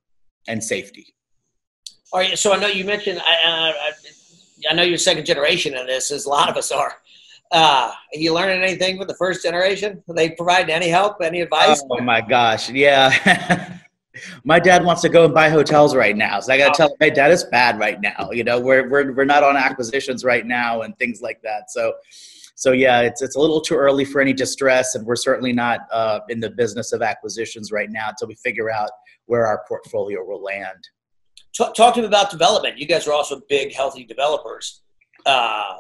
and 0.47 0.61
safety. 0.61 1.15
All 2.11 2.19
right. 2.19 2.37
So 2.37 2.53
I 2.53 2.59
know 2.59 2.67
you 2.67 2.85
mentioned 2.85 3.19
uh, 3.19 3.73
I 4.69 4.73
know 4.73 4.83
you're 4.83 4.97
second 4.97 5.25
generation 5.25 5.75
in 5.75 5.85
this, 5.85 6.11
as 6.11 6.25
a 6.25 6.29
lot 6.29 6.49
of 6.49 6.57
us 6.57 6.71
are. 6.71 6.93
Uh, 7.51 7.91
are 8.13 8.19
you 8.19 8.33
learning 8.33 8.61
anything 8.61 8.97
from 8.97 9.07
the 9.07 9.15
first 9.15 9.43
generation? 9.43 10.03
Are 10.09 10.15
they 10.15 10.31
provide 10.31 10.69
any 10.69 10.89
help, 10.89 11.17
any 11.21 11.41
advice? 11.41 11.81
Oh 11.89 12.01
my 12.01 12.21
gosh, 12.21 12.69
yeah. 12.69 13.77
My 14.43 14.59
dad 14.59 14.83
wants 14.83 15.01
to 15.03 15.09
go 15.09 15.25
and 15.25 15.33
buy 15.33 15.49
hotels 15.49 15.95
right 15.95 16.17
now, 16.17 16.39
so 16.39 16.51
I 16.51 16.57
got 16.57 16.73
to 16.73 16.77
tell 16.77 16.89
him, 16.89 16.97
"Hey, 16.99 17.11
Dad, 17.11 17.31
it's 17.31 17.43
bad 17.43 17.79
right 17.79 18.01
now. 18.01 18.31
You 18.31 18.43
know, 18.43 18.59
we're 18.59 18.89
we're 18.89 19.13
we're 19.13 19.25
not 19.25 19.43
on 19.43 19.55
acquisitions 19.55 20.23
right 20.23 20.45
now 20.45 20.81
and 20.81 20.97
things 20.97 21.21
like 21.21 21.39
that." 21.43 21.69
So, 21.69 21.93
so 22.55 22.71
yeah, 22.71 23.01
it's 23.01 23.21
it's 23.21 23.35
a 23.35 23.39
little 23.39 23.61
too 23.61 23.75
early 23.75 24.05
for 24.05 24.19
any 24.19 24.33
distress, 24.33 24.95
and 24.95 25.05
we're 25.05 25.15
certainly 25.15 25.53
not 25.53 25.81
uh, 25.91 26.21
in 26.29 26.39
the 26.39 26.49
business 26.49 26.93
of 26.93 27.03
acquisitions 27.03 27.71
right 27.71 27.91
now 27.91 28.09
until 28.09 28.27
we 28.27 28.35
figure 28.35 28.71
out 28.71 28.89
where 29.27 29.45
our 29.45 29.63
portfolio 29.67 30.23
will 30.23 30.41
land. 30.41 30.89
Talk, 31.55 31.75
talk 31.75 31.95
to 31.95 32.01
me 32.01 32.07
about 32.07 32.29
development. 32.29 32.77
You 32.77 32.85
guys 32.85 33.07
are 33.07 33.13
also 33.13 33.41
big, 33.49 33.73
healthy 33.73 34.03
developers. 34.03 34.81
Uh, 35.25 35.77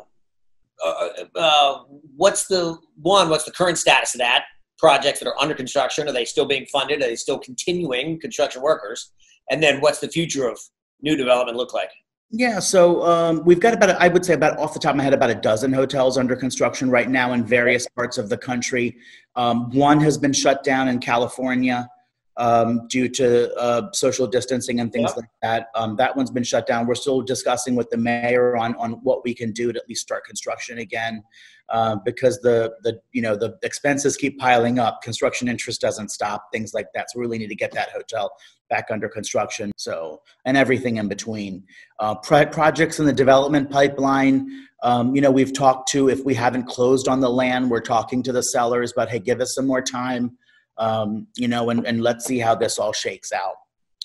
uh, 0.85 1.07
uh, 1.35 1.83
what's 2.15 2.47
the 2.47 2.77
one? 3.01 3.29
What's 3.29 3.45
the 3.45 3.51
current 3.51 3.77
status 3.77 4.15
of 4.15 4.19
that? 4.19 4.45
Projects 4.77 5.19
that 5.19 5.27
are 5.27 5.39
under 5.39 5.55
construction 5.55 6.07
are 6.07 6.11
they 6.11 6.25
still 6.25 6.45
being 6.45 6.65
funded? 6.71 7.01
Are 7.01 7.07
they 7.07 7.15
still 7.15 7.39
continuing 7.39 8.19
construction 8.19 8.61
workers? 8.61 9.11
And 9.49 9.61
then 9.61 9.81
what's 9.81 9.99
the 9.99 10.07
future 10.07 10.47
of 10.47 10.59
new 11.01 11.15
development 11.15 11.57
look 11.57 11.73
like? 11.73 11.89
Yeah, 12.29 12.59
so 12.59 13.05
um, 13.05 13.43
we've 13.45 13.59
got 13.59 13.73
about, 13.73 13.89
I 14.01 14.09
would 14.09 14.25
say 14.25 14.33
about 14.33 14.59
off 14.59 14.73
the 14.73 14.79
top 14.79 14.91
of 14.91 14.97
my 14.97 15.03
head, 15.03 15.13
about 15.13 15.29
a 15.29 15.35
dozen 15.35 15.71
hotels 15.71 16.17
under 16.17 16.35
construction 16.35 16.89
right 16.89 17.09
now 17.09 17.31
in 17.31 17.45
various 17.45 17.87
parts 17.95 18.17
of 18.17 18.27
the 18.27 18.37
country. 18.37 18.97
Um, 19.37 19.71
one 19.71 20.01
has 20.01 20.17
been 20.17 20.33
shut 20.33 20.63
down 20.63 20.89
in 20.89 20.99
California 20.99 21.87
um, 22.37 22.87
due 22.87 23.09
to 23.09 23.53
uh, 23.55 23.91
social 23.93 24.27
distancing 24.27 24.79
and 24.79 24.91
things 24.93 25.09
yep. 25.09 25.17
like 25.17 25.29
that. 25.41 25.67
Um, 25.75 25.95
that 25.97 26.15
one's 26.15 26.31
been 26.31 26.43
shut 26.43 26.67
down. 26.67 26.85
We're 26.85 26.95
still 26.95 27.21
discussing 27.21 27.75
with 27.75 27.89
the 27.89 27.97
mayor 27.97 28.55
on, 28.55 28.75
on 28.75 28.93
what 29.03 29.23
we 29.23 29.33
can 29.33 29.51
do 29.51 29.73
to 29.73 29.79
at 29.79 29.89
least 29.89 30.01
start 30.01 30.25
construction 30.25 30.77
again. 30.77 31.23
Uh, 31.69 31.97
because 32.05 32.39
the 32.39 32.71
the 32.83 32.97
you 33.11 33.21
know 33.21 33.35
the 33.35 33.57
expenses 33.61 34.15
keep 34.15 34.39
piling 34.39 34.79
up, 34.79 35.01
construction 35.03 35.49
interest 35.49 35.81
doesn't 35.81 36.09
stop, 36.09 36.45
things 36.53 36.73
like 36.73 36.87
that. 36.93 37.11
So 37.11 37.19
we 37.19 37.25
really 37.25 37.37
need 37.39 37.49
to 37.49 37.55
get 37.55 37.73
that 37.73 37.89
hotel 37.89 38.31
back 38.69 38.85
under 38.89 39.09
construction. 39.09 39.73
So 39.75 40.21
and 40.45 40.55
everything 40.55 40.95
in 40.95 41.09
between. 41.09 41.65
Uh, 41.99 42.15
pro- 42.15 42.45
projects 42.45 42.99
in 42.99 43.05
the 43.05 43.11
development 43.11 43.69
pipeline. 43.69 44.47
Um, 44.81 45.13
you 45.13 45.21
know, 45.21 45.31
we've 45.31 45.51
talked 45.51 45.89
to 45.89 46.07
if 46.07 46.23
we 46.23 46.33
haven't 46.35 46.67
closed 46.67 47.09
on 47.09 47.19
the 47.19 47.29
land, 47.29 47.69
we're 47.69 47.81
talking 47.81 48.23
to 48.23 48.31
the 48.31 48.43
sellers, 48.43 48.93
but 48.95 49.09
hey, 49.09 49.19
give 49.19 49.41
us 49.41 49.53
some 49.53 49.67
more 49.67 49.81
time. 49.81 50.37
Um, 50.79 51.27
you 51.35 51.47
know, 51.47 51.69
and, 51.69 51.85
and 51.87 52.01
let's 52.01 52.25
see 52.25 52.39
how 52.39 52.55
this 52.55 52.77
all 52.77 52.93
shakes 52.93 53.31
out. 53.31 53.55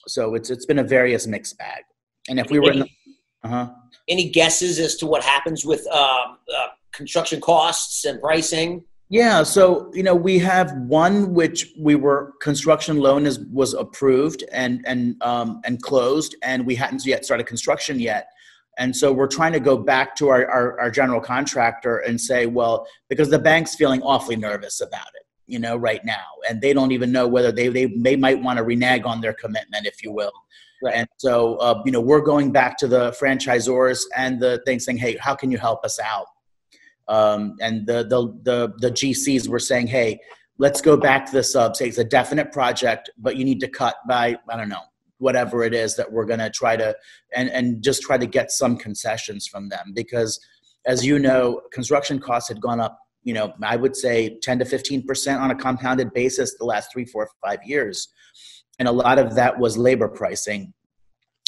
So 0.06 0.34
it's 0.34 0.50
it's 0.50 0.66
been 0.66 0.78
a 0.78 0.84
various 0.84 1.26
mixed 1.26 1.58
bag. 1.58 1.84
And 2.28 2.38
if 2.40 2.50
we 2.50 2.58
were, 2.58 2.72
any, 2.72 2.96
uh-huh. 3.44 3.70
any 4.08 4.30
guesses 4.30 4.78
as 4.78 4.96
to 4.96 5.06
what 5.06 5.22
happens 5.22 5.64
with 5.64 5.86
um, 5.88 6.38
uh, 6.56 6.68
construction 6.92 7.40
costs 7.40 8.04
and 8.04 8.20
pricing? 8.20 8.84
Yeah, 9.08 9.42
so 9.42 9.90
you 9.92 10.02
know 10.02 10.14
we 10.14 10.38
have 10.38 10.72
one 10.72 11.34
which 11.34 11.72
we 11.78 11.96
were 11.96 12.32
construction 12.40 12.96
loan 12.98 13.26
is 13.26 13.40
was 13.40 13.74
approved 13.74 14.44
and 14.50 14.82
and 14.86 15.22
um, 15.22 15.60
and 15.64 15.82
closed, 15.82 16.34
and 16.42 16.64
we 16.64 16.74
hadn't 16.74 17.04
yet 17.04 17.24
started 17.24 17.46
construction 17.46 18.00
yet. 18.00 18.28
And 18.78 18.96
so 18.96 19.12
we're 19.12 19.26
trying 19.26 19.52
to 19.52 19.60
go 19.60 19.76
back 19.76 20.16
to 20.16 20.28
our, 20.28 20.46
our, 20.50 20.80
our 20.80 20.90
general 20.90 21.20
contractor 21.20 21.98
and 21.98 22.18
say, 22.18 22.46
well, 22.46 22.86
because 23.10 23.28
the 23.28 23.38
bank's 23.38 23.74
feeling 23.74 24.02
awfully 24.02 24.36
nervous 24.36 24.80
about 24.80 25.08
it, 25.14 25.26
you 25.52 25.58
know, 25.58 25.76
right 25.76 26.04
now, 26.04 26.26
and 26.48 26.60
they 26.60 26.72
don't 26.72 26.92
even 26.92 27.12
know 27.12 27.28
whether 27.28 27.52
they 27.52 27.68
they 27.68 27.86
they 27.86 28.16
might 28.16 28.40
want 28.42 28.56
to 28.56 28.64
renege 28.64 29.02
on 29.04 29.20
their 29.20 29.34
commitment, 29.34 29.86
if 29.86 30.02
you 30.02 30.10
will. 30.10 30.32
Right. 30.82 30.94
And 30.96 31.08
so, 31.18 31.56
uh, 31.56 31.80
you 31.84 31.92
know, 31.92 32.00
we're 32.00 32.22
going 32.22 32.50
back 32.50 32.76
to 32.78 32.88
the 32.88 33.12
franchisors 33.12 34.00
and 34.16 34.40
the 34.40 34.60
thing 34.66 34.80
saying, 34.80 34.98
hey, 34.98 35.16
how 35.16 35.34
can 35.36 35.52
you 35.52 35.58
help 35.58 35.84
us 35.84 36.00
out? 36.00 36.26
Um, 37.06 37.54
and 37.60 37.86
the, 37.86 38.02
the, 38.02 38.36
the, 38.42 38.72
the 38.78 38.90
GCs 38.90 39.46
were 39.46 39.60
saying, 39.60 39.86
hey, 39.86 40.18
let's 40.58 40.80
go 40.80 40.96
back 40.96 41.26
to 41.26 41.32
the 41.32 41.44
sub. 41.44 41.76
Say 41.76 41.86
it's 41.86 41.98
a 41.98 42.04
definite 42.04 42.50
project, 42.50 43.10
but 43.16 43.36
you 43.36 43.44
need 43.44 43.60
to 43.60 43.68
cut 43.68 43.94
by, 44.08 44.36
I 44.48 44.56
don't 44.56 44.68
know, 44.68 44.82
whatever 45.18 45.62
it 45.62 45.72
is 45.72 45.94
that 45.96 46.10
we're 46.10 46.24
going 46.24 46.40
to 46.40 46.50
try 46.50 46.76
to, 46.76 46.96
and, 47.32 47.48
and 47.50 47.80
just 47.80 48.02
try 48.02 48.18
to 48.18 48.26
get 48.26 48.50
some 48.50 48.76
concessions 48.76 49.46
from 49.46 49.68
them. 49.68 49.92
Because 49.94 50.40
as 50.84 51.06
you 51.06 51.20
know, 51.20 51.60
construction 51.72 52.18
costs 52.18 52.48
had 52.48 52.60
gone 52.60 52.80
up, 52.80 52.98
you 53.22 53.34
know, 53.34 53.54
I 53.62 53.76
would 53.76 53.96
say 53.96 54.38
10 54.42 54.58
to 54.60 54.64
15% 54.64 55.40
on 55.40 55.50
a 55.50 55.54
compounded 55.54 56.12
basis 56.12 56.56
the 56.58 56.64
last 56.64 56.92
three, 56.92 57.04
four, 57.04 57.28
five 57.44 57.62
years. 57.64 58.08
And 58.78 58.88
a 58.88 58.92
lot 58.92 59.18
of 59.18 59.34
that 59.36 59.58
was 59.58 59.78
labor 59.78 60.08
pricing. 60.08 60.72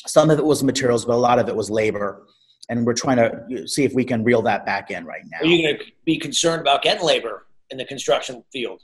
Some 0.06 0.30
of 0.30 0.38
it 0.38 0.44
was 0.44 0.62
materials, 0.62 1.04
but 1.04 1.14
a 1.14 1.16
lot 1.16 1.38
of 1.38 1.48
it 1.48 1.56
was 1.56 1.70
labor 1.70 2.26
and 2.68 2.86
we're 2.86 2.94
trying 2.94 3.16
to 3.16 3.66
see 3.68 3.84
if 3.84 3.94
we 3.94 4.04
can 4.04 4.24
reel 4.24 4.42
that 4.42 4.64
back 4.64 4.90
in 4.90 5.04
right 5.04 5.22
now. 5.30 5.38
Are 5.40 5.46
you 5.46 5.62
going 5.62 5.78
to 5.78 5.84
be 6.04 6.18
concerned 6.18 6.60
about 6.60 6.82
getting 6.82 7.04
labor 7.04 7.46
in 7.70 7.78
the 7.78 7.84
construction 7.84 8.42
field? 8.52 8.82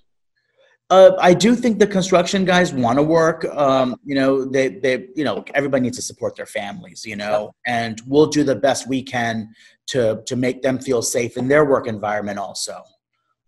Uh, 0.91 1.13
I 1.21 1.35
do 1.35 1.55
think 1.55 1.79
the 1.79 1.87
construction 1.87 2.45
guys 2.45 2.75
want 2.75 2.99
to 2.99 3.03
work. 3.03 3.45
Um, 3.45 3.95
you 4.05 4.17
know, 4.17 4.45
they, 4.45 4.69
they, 4.69 5.07
you 5.15 5.23
know, 5.23 5.45
everybody 5.55 5.83
needs 5.83 5.97
to 5.99 6.03
support 6.03 6.35
their 6.35 6.47
families. 6.47 7.05
You 7.07 7.15
know, 7.15 7.55
and 7.65 8.01
we'll 8.07 8.27
do 8.27 8.43
the 8.43 8.57
best 8.57 8.89
we 8.89 9.03
can 9.03 9.55
to 9.91 10.23
to 10.27 10.37
make 10.37 10.63
them 10.63 10.79
feel 10.79 11.03
safe 11.03 11.37
in 11.37 11.49
their 11.49 11.65
work 11.65 11.87
environment. 11.87 12.39
Also, 12.39 12.83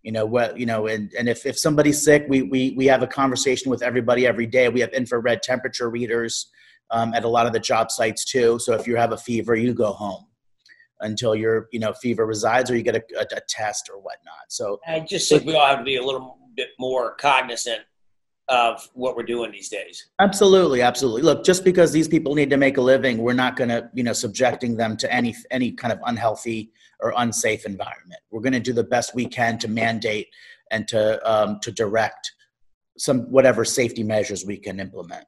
you 0.03 0.11
know, 0.11 0.25
what 0.25 0.59
you 0.59 0.65
know, 0.65 0.87
and 0.87 1.11
and 1.17 1.29
if 1.29 1.45
if 1.45 1.57
somebody's 1.57 2.03
sick, 2.03 2.25
we 2.27 2.41
we 2.43 2.71
we 2.71 2.85
have 2.85 3.01
a 3.01 3.07
conversation 3.07 3.71
with 3.71 3.81
everybody 3.81 4.27
every 4.27 4.45
day. 4.45 4.69
We 4.69 4.81
have 4.81 4.91
infrared 4.91 5.41
temperature 5.41 5.89
readers 5.89 6.51
um, 6.91 7.13
at 7.13 7.23
a 7.23 7.29
lot 7.29 7.47
of 7.47 7.53
the 7.53 7.59
job 7.59 7.91
sites 7.91 8.25
too. 8.25 8.59
So 8.59 8.73
if 8.73 8.87
you 8.87 8.97
have 8.97 9.13
a 9.13 9.17
fever, 9.17 9.55
you 9.55 9.73
go 9.73 9.93
home 9.93 10.25
until 10.99 11.33
your 11.33 11.69
you 11.71 11.79
know 11.79 11.93
fever 11.93 12.25
resides 12.25 12.69
or 12.69 12.75
you 12.75 12.83
get 12.83 12.97
a, 12.97 13.03
a, 13.17 13.37
a 13.37 13.41
test 13.47 13.89
or 13.89 13.97
whatnot. 13.97 14.45
So 14.49 14.79
I 14.85 14.99
just 14.99 15.29
think 15.29 15.45
we 15.45 15.55
all 15.55 15.65
have 15.65 15.79
to 15.79 15.85
be 15.85 15.95
a 15.95 16.03
little 16.03 16.37
bit 16.55 16.69
more 16.77 17.15
cognizant 17.15 17.81
of 18.53 18.89
what 18.93 19.15
we're 19.15 19.23
doing 19.23 19.51
these 19.51 19.69
days. 19.69 20.07
Absolutely, 20.19 20.81
absolutely. 20.81 21.23
Look, 21.23 21.43
just 21.43 21.63
because 21.63 21.91
these 21.91 22.07
people 22.07 22.35
need 22.35 22.49
to 22.49 22.57
make 22.57 22.77
a 22.77 22.81
living, 22.81 23.17
we're 23.17 23.33
not 23.33 23.55
going 23.55 23.69
to, 23.69 23.89
you 23.93 24.03
know, 24.03 24.13
subjecting 24.13 24.77
them 24.77 24.95
to 24.97 25.11
any 25.11 25.35
any 25.51 25.71
kind 25.71 25.91
of 25.91 25.99
unhealthy 26.05 26.71
or 26.99 27.13
unsafe 27.17 27.65
environment. 27.65 28.21
We're 28.31 28.41
going 28.41 28.53
to 28.53 28.59
do 28.59 28.73
the 28.73 28.83
best 28.83 29.15
we 29.15 29.25
can 29.25 29.57
to 29.59 29.67
mandate 29.67 30.27
and 30.71 30.87
to 30.89 31.01
um, 31.29 31.59
to 31.61 31.71
direct 31.71 32.31
some 32.97 33.21
whatever 33.31 33.65
safety 33.65 34.03
measures 34.03 34.45
we 34.45 34.57
can 34.57 34.79
implement 34.79 35.25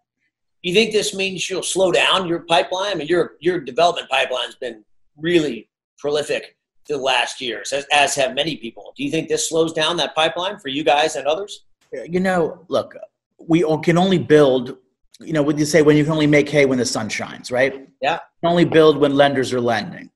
you 0.65 0.73
think 0.73 0.91
this 0.91 1.13
means 1.13 1.47
you'll 1.47 1.61
slow 1.61 1.91
down 1.91 2.27
your 2.27 2.39
pipeline? 2.39 2.91
I 2.91 2.95
mean, 2.95 3.07
your 3.07 3.35
your 3.39 3.59
development 3.59 4.09
pipeline's 4.09 4.55
been 4.55 4.83
really 5.15 5.69
prolific 5.99 6.57
the 6.88 6.97
last 6.97 7.39
years, 7.39 7.71
as, 7.71 7.85
as 7.91 8.15
have 8.15 8.33
many 8.33 8.57
people. 8.57 8.91
Do 8.97 9.03
you 9.03 9.11
think 9.11 9.29
this 9.29 9.47
slows 9.47 9.73
down 9.73 9.95
that 9.97 10.15
pipeline 10.15 10.57
for 10.57 10.69
you 10.69 10.83
guys 10.83 11.15
and 11.15 11.27
others? 11.27 11.65
You 11.93 12.19
know, 12.19 12.65
look, 12.67 12.95
we 13.39 13.63
can 13.83 13.97
only 13.97 14.17
build. 14.17 14.77
You 15.21 15.31
know, 15.31 15.43
would 15.43 15.57
you 15.57 15.65
say 15.65 15.81
when 15.81 15.95
you 15.95 16.03
can 16.03 16.11
only 16.11 16.27
make 16.27 16.49
hay 16.49 16.65
when 16.65 16.77
the 16.77 16.85
sun 16.85 17.07
shines, 17.07 17.49
right? 17.49 17.87
Yeah. 18.01 18.19
Only 18.43 18.65
build 18.65 18.97
when 18.97 19.15
lenders 19.15 19.53
are 19.53 19.61
lending. 19.61 20.11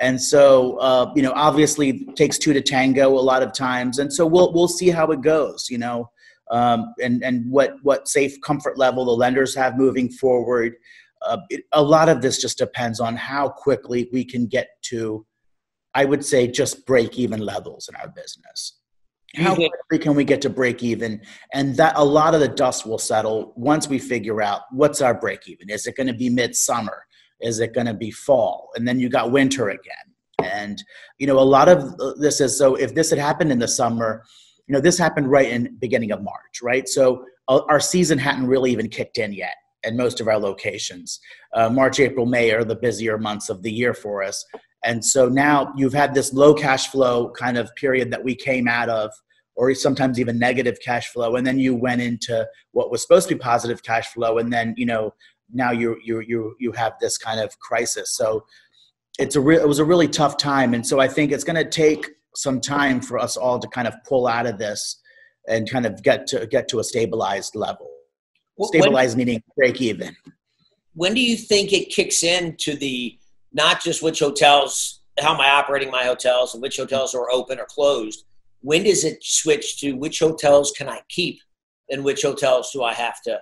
And 0.00 0.20
so, 0.20 0.78
uh, 0.78 1.12
you 1.14 1.22
know, 1.22 1.32
obviously 1.34 2.06
takes 2.14 2.38
two 2.38 2.54
to 2.54 2.62
tango 2.62 3.10
a 3.10 3.20
lot 3.20 3.42
of 3.42 3.52
times. 3.52 3.98
And 3.98 4.10
so 4.10 4.24
we'll, 4.26 4.52
we'll 4.54 4.68
see 4.68 4.88
how 4.88 5.10
it 5.10 5.20
goes, 5.20 5.68
you 5.68 5.76
know 5.76 6.10
um, 6.50 6.94
and 7.02 7.22
and 7.22 7.50
what 7.50 7.76
what 7.82 8.08
safe 8.08 8.40
comfort 8.40 8.78
level 8.78 9.04
the 9.04 9.12
lenders 9.12 9.54
have 9.54 9.76
moving 9.76 10.08
forward. 10.08 10.74
Uh, 11.22 11.38
it, 11.50 11.64
a 11.72 11.82
lot 11.82 12.08
of 12.08 12.22
this 12.22 12.40
just 12.40 12.58
depends 12.58 13.00
on 13.00 13.16
how 13.16 13.48
quickly 13.48 14.08
we 14.12 14.24
can 14.24 14.46
get 14.46 14.68
to, 14.82 15.26
I 15.92 16.04
would 16.04 16.24
say, 16.24 16.46
just 16.46 16.86
break 16.86 17.18
even 17.18 17.40
levels 17.40 17.88
in 17.88 17.96
our 17.96 18.08
business. 18.08 18.77
How 19.36 19.54
quickly 19.54 19.98
can 19.98 20.14
we 20.14 20.24
get 20.24 20.40
to 20.42 20.50
break 20.50 20.82
even? 20.82 21.20
And 21.52 21.76
that 21.76 21.94
a 21.96 22.04
lot 22.04 22.34
of 22.34 22.40
the 22.40 22.48
dust 22.48 22.86
will 22.86 22.98
settle 22.98 23.52
once 23.56 23.86
we 23.86 23.98
figure 23.98 24.40
out 24.40 24.62
what's 24.72 25.02
our 25.02 25.14
break 25.14 25.46
even. 25.48 25.68
Is 25.68 25.86
it 25.86 25.96
going 25.96 26.06
to 26.06 26.14
be 26.14 26.30
midsummer? 26.30 27.04
Is 27.40 27.60
it 27.60 27.74
going 27.74 27.86
to 27.86 27.94
be 27.94 28.10
fall? 28.10 28.70
And 28.74 28.88
then 28.88 28.98
you 28.98 29.08
got 29.08 29.30
winter 29.30 29.68
again. 29.68 29.94
And 30.42 30.82
you 31.18 31.26
know, 31.26 31.38
a 31.38 31.40
lot 31.40 31.68
of 31.68 31.96
this 32.18 32.40
is 32.40 32.56
so. 32.56 32.74
If 32.74 32.94
this 32.94 33.10
had 33.10 33.18
happened 33.18 33.52
in 33.52 33.58
the 33.58 33.68
summer, 33.68 34.24
you 34.66 34.72
know, 34.72 34.80
this 34.80 34.96
happened 34.96 35.30
right 35.30 35.50
in 35.50 35.76
beginning 35.78 36.12
of 36.12 36.22
March, 36.22 36.62
right? 36.62 36.88
So 36.88 37.24
uh, 37.48 37.60
our 37.68 37.80
season 37.80 38.18
hadn't 38.18 38.46
really 38.46 38.70
even 38.70 38.88
kicked 38.88 39.18
in 39.18 39.32
yet 39.32 39.54
in 39.82 39.96
most 39.96 40.20
of 40.20 40.28
our 40.28 40.38
locations. 40.38 41.20
Uh, 41.54 41.70
March, 41.70 42.00
April, 42.00 42.26
May 42.26 42.52
are 42.52 42.64
the 42.64 42.76
busier 42.76 43.18
months 43.18 43.48
of 43.48 43.62
the 43.62 43.70
year 43.70 43.94
for 43.94 44.22
us. 44.22 44.44
And 44.84 45.04
so 45.04 45.28
now 45.28 45.72
you've 45.76 45.92
had 45.92 46.14
this 46.14 46.32
low 46.32 46.54
cash 46.54 46.88
flow 46.88 47.30
kind 47.30 47.58
of 47.58 47.74
period 47.74 48.10
that 48.12 48.22
we 48.22 48.34
came 48.34 48.68
out 48.68 48.88
of, 48.88 49.10
or 49.56 49.74
sometimes 49.74 50.20
even 50.20 50.38
negative 50.38 50.78
cash 50.84 51.08
flow. 51.08 51.34
And 51.36 51.46
then 51.46 51.58
you 51.58 51.74
went 51.74 52.00
into 52.00 52.46
what 52.72 52.90
was 52.90 53.02
supposed 53.02 53.28
to 53.28 53.34
be 53.34 53.38
positive 53.40 53.82
cash 53.82 54.06
flow. 54.12 54.38
And 54.38 54.52
then, 54.52 54.74
you 54.76 54.86
know, 54.86 55.14
now 55.52 55.72
you, 55.72 55.96
you, 56.04 56.20
you, 56.20 56.54
you 56.60 56.72
have 56.72 56.92
this 57.00 57.18
kind 57.18 57.40
of 57.40 57.58
crisis. 57.58 58.14
So 58.14 58.44
it's 59.18 59.34
a 59.34 59.40
re- 59.40 59.56
it 59.56 59.66
was 59.66 59.80
a 59.80 59.84
really 59.84 60.06
tough 60.06 60.36
time. 60.36 60.74
And 60.74 60.86
so 60.86 61.00
I 61.00 61.08
think 61.08 61.32
it's 61.32 61.44
going 61.44 61.56
to 61.56 61.68
take 61.68 62.08
some 62.36 62.60
time 62.60 63.00
for 63.00 63.18
us 63.18 63.36
all 63.36 63.58
to 63.58 63.66
kind 63.68 63.88
of 63.88 63.94
pull 64.04 64.28
out 64.28 64.46
of 64.46 64.58
this 64.58 65.00
and 65.48 65.68
kind 65.68 65.86
of 65.86 66.02
get 66.04 66.26
to 66.28 66.46
get 66.46 66.68
to 66.68 66.78
a 66.78 66.84
stabilized 66.84 67.56
level. 67.56 67.90
Stabilized 68.60 69.16
when, 69.16 69.26
meaning 69.26 69.42
break 69.56 69.80
even. 69.80 70.14
When 70.94 71.14
do 71.14 71.20
you 71.20 71.36
think 71.36 71.72
it 71.72 71.88
kicks 71.90 72.22
in 72.22 72.56
to 72.58 72.76
the 72.76 73.18
not 73.52 73.82
just 73.82 74.02
which 74.02 74.20
hotels, 74.20 75.02
how 75.18 75.34
am 75.34 75.40
I 75.40 75.50
operating 75.50 75.90
my 75.90 76.04
hotels, 76.04 76.54
and 76.54 76.62
which 76.62 76.76
hotels 76.76 77.14
are 77.14 77.30
open 77.30 77.58
or 77.58 77.66
closed? 77.66 78.24
When 78.60 78.84
does 78.84 79.04
it 79.04 79.18
switch 79.22 79.80
to 79.80 79.92
which 79.92 80.18
hotels 80.18 80.72
can 80.76 80.88
I 80.88 81.00
keep, 81.08 81.40
and 81.90 82.04
which 82.04 82.22
hotels 82.22 82.70
do 82.72 82.82
I 82.82 82.92
have 82.92 83.22
to 83.22 83.40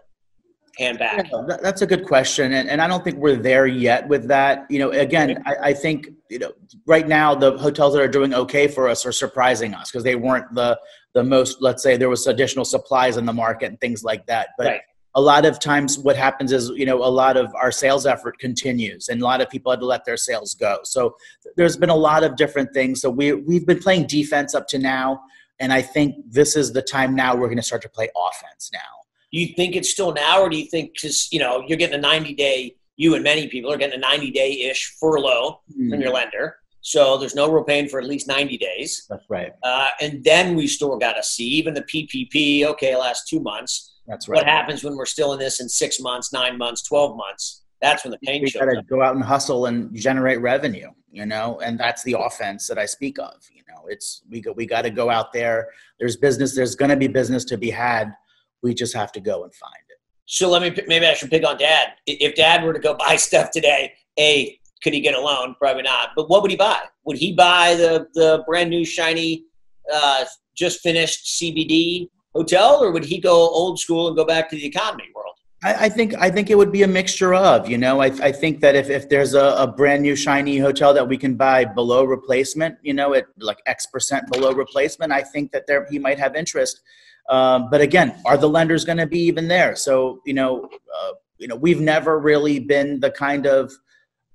hand 0.78 0.98
back? 0.98 1.26
Yeah, 1.32 1.56
that's 1.62 1.82
a 1.82 1.86
good 1.86 2.06
question, 2.06 2.52
and, 2.52 2.68
and 2.68 2.80
I 2.80 2.86
don't 2.86 3.02
think 3.02 3.16
we're 3.16 3.36
there 3.36 3.66
yet 3.66 4.06
with 4.08 4.28
that. 4.28 4.66
You 4.70 4.78
know, 4.78 4.90
again, 4.90 5.42
I, 5.46 5.54
I 5.62 5.72
think 5.72 6.08
you 6.30 6.38
know 6.38 6.52
right 6.86 7.08
now 7.08 7.34
the 7.34 7.56
hotels 7.58 7.94
that 7.94 8.02
are 8.02 8.08
doing 8.08 8.34
okay 8.34 8.68
for 8.68 8.88
us 8.88 9.06
are 9.06 9.12
surprising 9.12 9.74
us 9.74 9.90
because 9.90 10.04
they 10.04 10.16
weren't 10.16 10.54
the 10.54 10.78
the 11.14 11.24
most. 11.24 11.62
Let's 11.62 11.82
say 11.82 11.96
there 11.96 12.10
was 12.10 12.26
additional 12.26 12.64
supplies 12.64 13.16
in 13.16 13.26
the 13.26 13.32
market 13.32 13.66
and 13.70 13.80
things 13.80 14.04
like 14.04 14.26
that, 14.26 14.48
but. 14.56 14.66
Right. 14.66 14.80
A 15.16 15.20
lot 15.20 15.44
of 15.44 15.58
times, 15.58 15.98
what 15.98 16.16
happens 16.16 16.52
is, 16.52 16.68
you 16.70 16.86
know, 16.86 17.02
a 17.02 17.08
lot 17.08 17.36
of 17.36 17.52
our 17.54 17.72
sales 17.72 18.06
effort 18.06 18.38
continues, 18.38 19.08
and 19.08 19.20
a 19.20 19.24
lot 19.24 19.40
of 19.40 19.50
people 19.50 19.72
had 19.72 19.80
to 19.80 19.86
let 19.86 20.04
their 20.04 20.16
sales 20.16 20.54
go. 20.54 20.78
So, 20.84 21.16
there's 21.56 21.76
been 21.76 21.90
a 21.90 21.96
lot 21.96 22.22
of 22.22 22.36
different 22.36 22.72
things. 22.72 23.00
So, 23.00 23.10
we 23.10 23.32
we've 23.32 23.66
been 23.66 23.80
playing 23.80 24.06
defense 24.06 24.54
up 24.54 24.68
to 24.68 24.78
now, 24.78 25.22
and 25.58 25.72
I 25.72 25.82
think 25.82 26.16
this 26.30 26.54
is 26.54 26.72
the 26.72 26.82
time 26.82 27.14
now 27.14 27.34
we're 27.34 27.48
going 27.48 27.56
to 27.56 27.62
start 27.62 27.82
to 27.82 27.88
play 27.88 28.08
offense 28.16 28.70
now 28.72 28.96
do 29.32 29.42
you 29.42 29.54
think 29.54 29.76
it's 29.76 29.90
still 29.90 30.12
now, 30.12 30.40
or 30.40 30.48
do 30.48 30.56
you 30.56 30.66
think 30.66 30.94
because 30.94 31.30
you 31.32 31.38
know 31.38 31.62
you're 31.66 31.78
getting 31.78 31.98
a 31.98 32.00
90 32.00 32.34
day? 32.34 32.74
You 32.96 33.14
and 33.14 33.22
many 33.22 33.48
people 33.48 33.70
are 33.70 33.76
getting 33.76 33.96
a 33.96 34.00
90 34.00 34.30
day 34.30 34.62
ish 34.62 34.96
furlough 34.98 35.60
mm. 35.70 35.90
from 35.90 36.00
your 36.00 36.10
lender. 36.10 36.56
So 36.80 37.18
there's 37.18 37.34
no 37.34 37.50
real 37.50 37.64
pain 37.64 37.88
for 37.88 37.98
at 37.98 38.06
least 38.06 38.26
90 38.28 38.56
days. 38.56 39.04
That's 39.10 39.24
right. 39.28 39.52
Uh, 39.62 39.88
and 40.00 40.24
then 40.24 40.54
we 40.54 40.66
still 40.66 40.96
got 40.96 41.14
to 41.14 41.22
see 41.22 41.44
even 41.44 41.74
the 41.74 41.82
PPP. 41.82 42.64
Okay, 42.64 42.96
last 42.96 43.28
two 43.28 43.40
months. 43.40 43.95
That's 44.06 44.28
right. 44.28 44.36
What 44.36 44.46
happens 44.46 44.84
when 44.84 44.96
we're 44.96 45.06
still 45.06 45.32
in 45.32 45.38
this 45.38 45.60
in 45.60 45.68
six 45.68 46.00
months, 46.00 46.32
nine 46.32 46.56
months, 46.58 46.82
12 46.82 47.16
months? 47.16 47.62
That's 47.82 48.04
when 48.04 48.12
the 48.12 48.18
pain 48.24 48.42
we 48.42 48.48
shows 48.48 48.60
gotta 48.60 48.78
up. 48.78 48.86
Go 48.86 49.02
out 49.02 49.14
and 49.14 49.24
hustle 49.24 49.66
and 49.66 49.94
generate 49.94 50.40
revenue, 50.40 50.88
you 51.10 51.26
know, 51.26 51.60
and 51.60 51.78
that's 51.78 52.02
the 52.04 52.16
offense 52.18 52.66
that 52.68 52.78
I 52.78 52.86
speak 52.86 53.18
of. 53.18 53.34
You 53.52 53.62
know, 53.68 53.82
it's 53.88 54.22
we 54.30 54.40
go, 54.40 54.52
we 54.52 54.66
got 54.66 54.82
to 54.82 54.90
go 54.90 55.10
out 55.10 55.32
there. 55.32 55.68
There's 55.98 56.16
business. 56.16 56.54
There's 56.54 56.74
going 56.74 56.90
to 56.90 56.96
be 56.96 57.08
business 57.08 57.44
to 57.46 57.58
be 57.58 57.70
had 57.70 58.14
we 58.62 58.74
just 58.74 58.94
have 58.94 59.12
to 59.12 59.20
go 59.20 59.44
and 59.44 59.54
find 59.54 59.74
it. 59.88 59.98
So 60.26 60.50
let 60.50 60.62
me 60.62 60.82
maybe 60.86 61.06
I 61.06 61.14
should 61.14 61.30
pick 61.30 61.46
on 61.46 61.56
Dad. 61.58 61.90
If 62.06 62.34
Dad 62.34 62.64
were 62.64 62.72
to 62.72 62.80
go 62.80 62.94
buy 62.98 63.16
stuff 63.16 63.50
today, 63.50 63.92
a 64.18 64.58
could 64.82 64.92
he 64.92 65.00
get 65.00 65.14
a 65.14 65.20
loan? 65.20 65.54
Probably 65.58 65.82
not. 65.82 66.10
But 66.16 66.28
what 66.28 66.42
would 66.42 66.50
he 66.50 66.56
buy? 66.56 66.80
Would 67.04 67.16
he 67.16 67.32
buy 67.32 67.74
the 67.74 68.06
the 68.14 68.42
brand 68.46 68.70
new 68.70 68.84
shiny, 68.84 69.44
uh, 69.92 70.24
just 70.56 70.80
finished 70.80 71.40
CBD 71.40 72.08
hotel, 72.36 72.82
or 72.82 72.90
would 72.92 73.04
he 73.04 73.18
go 73.18 73.32
old 73.32 73.78
school 73.78 74.08
and 74.08 74.16
go 74.16 74.24
back 74.24 74.48
to 74.50 74.56
the 74.56 74.66
economy 74.66 75.04
world? 75.14 75.36
I, 75.64 75.86
I 75.86 75.88
think 75.88 76.14
I 76.14 76.30
think 76.30 76.50
it 76.50 76.56
would 76.56 76.72
be 76.72 76.82
a 76.82 76.88
mixture 76.88 77.34
of. 77.34 77.68
You 77.68 77.78
know, 77.78 78.00
I, 78.00 78.06
I 78.06 78.32
think 78.32 78.60
that 78.60 78.74
if, 78.76 78.90
if 78.90 79.08
there's 79.08 79.34
a, 79.34 79.46
a 79.58 79.66
brand 79.66 80.02
new 80.02 80.14
shiny 80.14 80.58
hotel 80.58 80.94
that 80.94 81.08
we 81.08 81.16
can 81.16 81.34
buy 81.34 81.64
below 81.64 82.04
replacement, 82.04 82.76
you 82.82 82.94
know, 82.94 83.14
at 83.14 83.26
like 83.38 83.58
X 83.66 83.86
percent 83.86 84.30
below 84.30 84.52
replacement, 84.52 85.12
I 85.12 85.22
think 85.22 85.52
that 85.52 85.66
there 85.66 85.86
he 85.90 85.98
might 85.98 86.18
have 86.18 86.36
interest. 86.36 86.80
Um, 87.28 87.68
but 87.70 87.80
again, 87.80 88.14
are 88.24 88.36
the 88.36 88.48
lenders 88.48 88.84
going 88.84 88.98
to 88.98 89.06
be 89.06 89.20
even 89.20 89.48
there? 89.48 89.74
So 89.74 90.20
you 90.26 90.34
know, 90.34 90.68
uh, 91.00 91.12
you 91.38 91.48
know, 91.48 91.56
we've 91.56 91.80
never 91.80 92.18
really 92.18 92.60
been 92.60 93.00
the 93.00 93.10
kind 93.10 93.46
of 93.46 93.72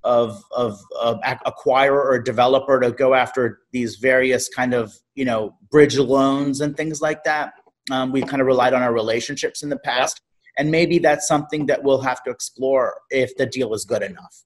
of 0.03 0.43
of, 0.51 0.79
of 0.99 1.21
acquirer 1.21 2.03
or 2.03 2.19
developer 2.19 2.79
to 2.79 2.91
go 2.91 3.13
after 3.13 3.59
these 3.71 3.97
various 3.97 4.49
kind 4.49 4.73
of 4.73 4.93
you 5.15 5.25
know 5.25 5.55
bridge 5.69 5.97
loans 5.97 6.61
and 6.61 6.75
things 6.75 7.01
like 7.01 7.23
that. 7.23 7.53
Um, 7.91 8.11
we've 8.11 8.25
kind 8.25 8.41
of 8.41 8.47
relied 8.47 8.73
on 8.73 8.81
our 8.81 8.93
relationships 8.93 9.63
in 9.63 9.69
the 9.69 9.79
past, 9.79 10.21
and 10.57 10.71
maybe 10.71 10.99
that's 10.99 11.27
something 11.27 11.65
that 11.67 11.83
we'll 11.83 12.01
have 12.01 12.23
to 12.23 12.31
explore 12.31 12.95
if 13.09 13.35
the 13.37 13.45
deal 13.45 13.73
is 13.73 13.85
good 13.85 14.03
enough. 14.03 14.43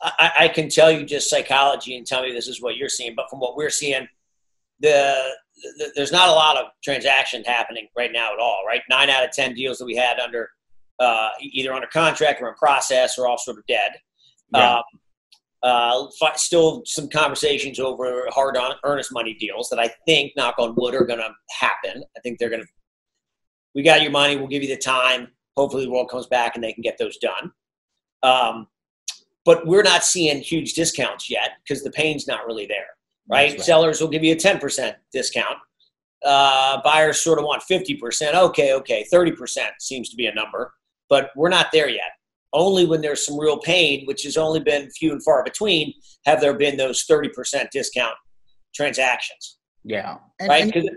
I, 0.00 0.30
I 0.40 0.48
can 0.48 0.68
tell 0.68 0.92
you 0.92 1.04
just 1.04 1.28
psychology 1.28 1.96
and 1.96 2.06
tell 2.06 2.22
me 2.22 2.32
this 2.32 2.46
is 2.46 2.62
what 2.62 2.76
you're 2.76 2.88
seeing, 2.88 3.14
but 3.16 3.28
from 3.28 3.40
what 3.40 3.56
we're 3.56 3.70
seeing, 3.70 4.06
the 4.80 5.16
there's 5.96 6.12
not 6.12 6.28
a 6.28 6.32
lot 6.32 6.56
of 6.56 6.66
transactions 6.84 7.44
happening 7.44 7.88
right 7.96 8.12
now 8.12 8.32
at 8.32 8.38
all, 8.38 8.62
right? 8.64 8.80
Nine 8.88 9.10
out 9.10 9.24
of 9.24 9.32
ten 9.32 9.54
deals 9.54 9.78
that 9.78 9.86
we 9.86 9.96
had 9.96 10.20
under 10.20 10.50
uh, 11.00 11.30
either 11.40 11.72
under 11.72 11.88
contract 11.88 12.40
or 12.40 12.48
in 12.48 12.54
process 12.54 13.18
are 13.18 13.26
all 13.26 13.38
sort 13.38 13.58
of 13.58 13.66
dead. 13.66 13.92
Yeah. 14.54 14.76
Um, 14.76 14.82
uh, 15.62 16.06
still 16.36 16.82
some 16.84 17.08
conversations 17.08 17.80
over 17.80 18.24
hard 18.30 18.56
on 18.56 18.76
earnest 18.84 19.12
money 19.12 19.34
deals 19.34 19.68
that 19.70 19.78
I 19.78 19.90
think, 20.06 20.32
knock 20.36 20.54
on 20.58 20.74
wood, 20.76 20.94
are 20.94 21.04
going 21.04 21.20
to 21.20 21.30
happen. 21.58 22.02
I 22.16 22.20
think 22.20 22.38
they're 22.38 22.50
going 22.50 22.62
to. 22.62 22.68
We 23.74 23.82
got 23.82 24.02
your 24.02 24.10
money. 24.10 24.36
We'll 24.36 24.48
give 24.48 24.62
you 24.62 24.68
the 24.68 24.80
time. 24.80 25.28
Hopefully, 25.56 25.84
the 25.84 25.90
world 25.90 26.10
comes 26.10 26.26
back 26.26 26.54
and 26.54 26.62
they 26.62 26.72
can 26.72 26.82
get 26.82 26.98
those 26.98 27.16
done. 27.18 27.52
Um, 28.22 28.66
but 29.44 29.66
we're 29.66 29.82
not 29.82 30.04
seeing 30.04 30.40
huge 30.40 30.74
discounts 30.74 31.30
yet 31.30 31.52
because 31.62 31.82
the 31.82 31.90
pain's 31.90 32.26
not 32.26 32.46
really 32.46 32.66
there 32.66 32.86
right? 33.28 33.52
right? 33.52 33.60
Sellers 33.60 34.00
will 34.00 34.08
give 34.08 34.24
you 34.24 34.32
a 34.32 34.36
10% 34.36 34.94
discount. 35.12 35.58
Uh, 36.24 36.80
buyers 36.82 37.20
sort 37.20 37.38
of 37.38 37.44
want 37.44 37.62
50%. 37.70 38.34
Okay, 38.34 38.72
okay, 38.74 39.06
30% 39.12 39.68
seems 39.78 40.08
to 40.10 40.16
be 40.16 40.26
a 40.26 40.34
number, 40.34 40.72
but 41.08 41.30
we're 41.36 41.48
not 41.48 41.68
there 41.72 41.88
yet. 41.88 42.10
Only 42.52 42.86
when 42.86 43.00
there's 43.00 43.24
some 43.24 43.38
real 43.38 43.58
pain, 43.58 44.06
which 44.06 44.22
has 44.22 44.36
only 44.36 44.60
been 44.60 44.90
few 44.90 45.12
and 45.12 45.22
far 45.22 45.44
between, 45.44 45.92
have 46.24 46.40
there 46.40 46.54
been 46.54 46.76
those 46.76 47.04
30% 47.04 47.70
discount 47.70 48.14
transactions. 48.74 49.58
Yeah. 49.84 50.16
And, 50.40 50.48
right? 50.48 50.74
And, 50.74 50.90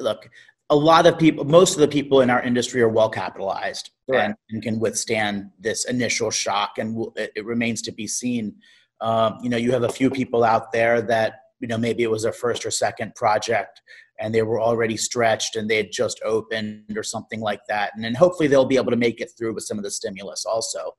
look, 0.00 0.28
a 0.70 0.76
lot 0.76 1.06
of 1.06 1.18
people, 1.18 1.44
most 1.44 1.74
of 1.74 1.80
the 1.80 1.88
people 1.88 2.20
in 2.20 2.30
our 2.30 2.42
industry 2.42 2.80
are 2.80 2.88
well 2.88 3.10
capitalized 3.10 3.90
right. 4.08 4.24
and, 4.24 4.34
and, 4.50 4.62
can 4.62 4.78
withstand 4.80 5.50
this 5.60 5.84
initial 5.86 6.30
shock, 6.30 6.78
and 6.78 7.06
it, 7.16 7.32
it 7.36 7.44
remains 7.44 7.82
to 7.82 7.92
be 7.92 8.06
seen. 8.06 8.54
Um, 9.00 9.38
you 9.42 9.50
know, 9.50 9.56
you 9.56 9.72
have 9.72 9.82
a 9.82 9.88
few 9.88 10.10
people 10.10 10.42
out 10.42 10.72
there 10.72 11.02
that 11.02 11.40
you 11.60 11.68
know 11.68 11.76
maybe 11.76 12.02
it 12.02 12.10
was 12.10 12.22
their 12.22 12.32
first 12.32 12.64
or 12.64 12.70
second 12.70 13.14
project 13.14 13.82
and 14.20 14.34
they 14.34 14.42
were 14.42 14.60
already 14.60 14.96
stretched 14.96 15.56
and 15.56 15.68
they 15.68 15.76
had 15.76 15.90
just 15.92 16.20
opened 16.24 16.96
or 16.96 17.02
something 17.02 17.40
like 17.40 17.60
that. 17.68 17.92
And 17.94 18.04
then 18.04 18.14
hopefully 18.14 18.48
they'll 18.48 18.64
be 18.64 18.76
able 18.76 18.90
to 18.90 18.96
make 18.96 19.20
it 19.20 19.32
through 19.36 19.54
with 19.54 19.64
some 19.64 19.78
of 19.78 19.84
the 19.84 19.90
stimulus 19.90 20.44
also. 20.44 20.92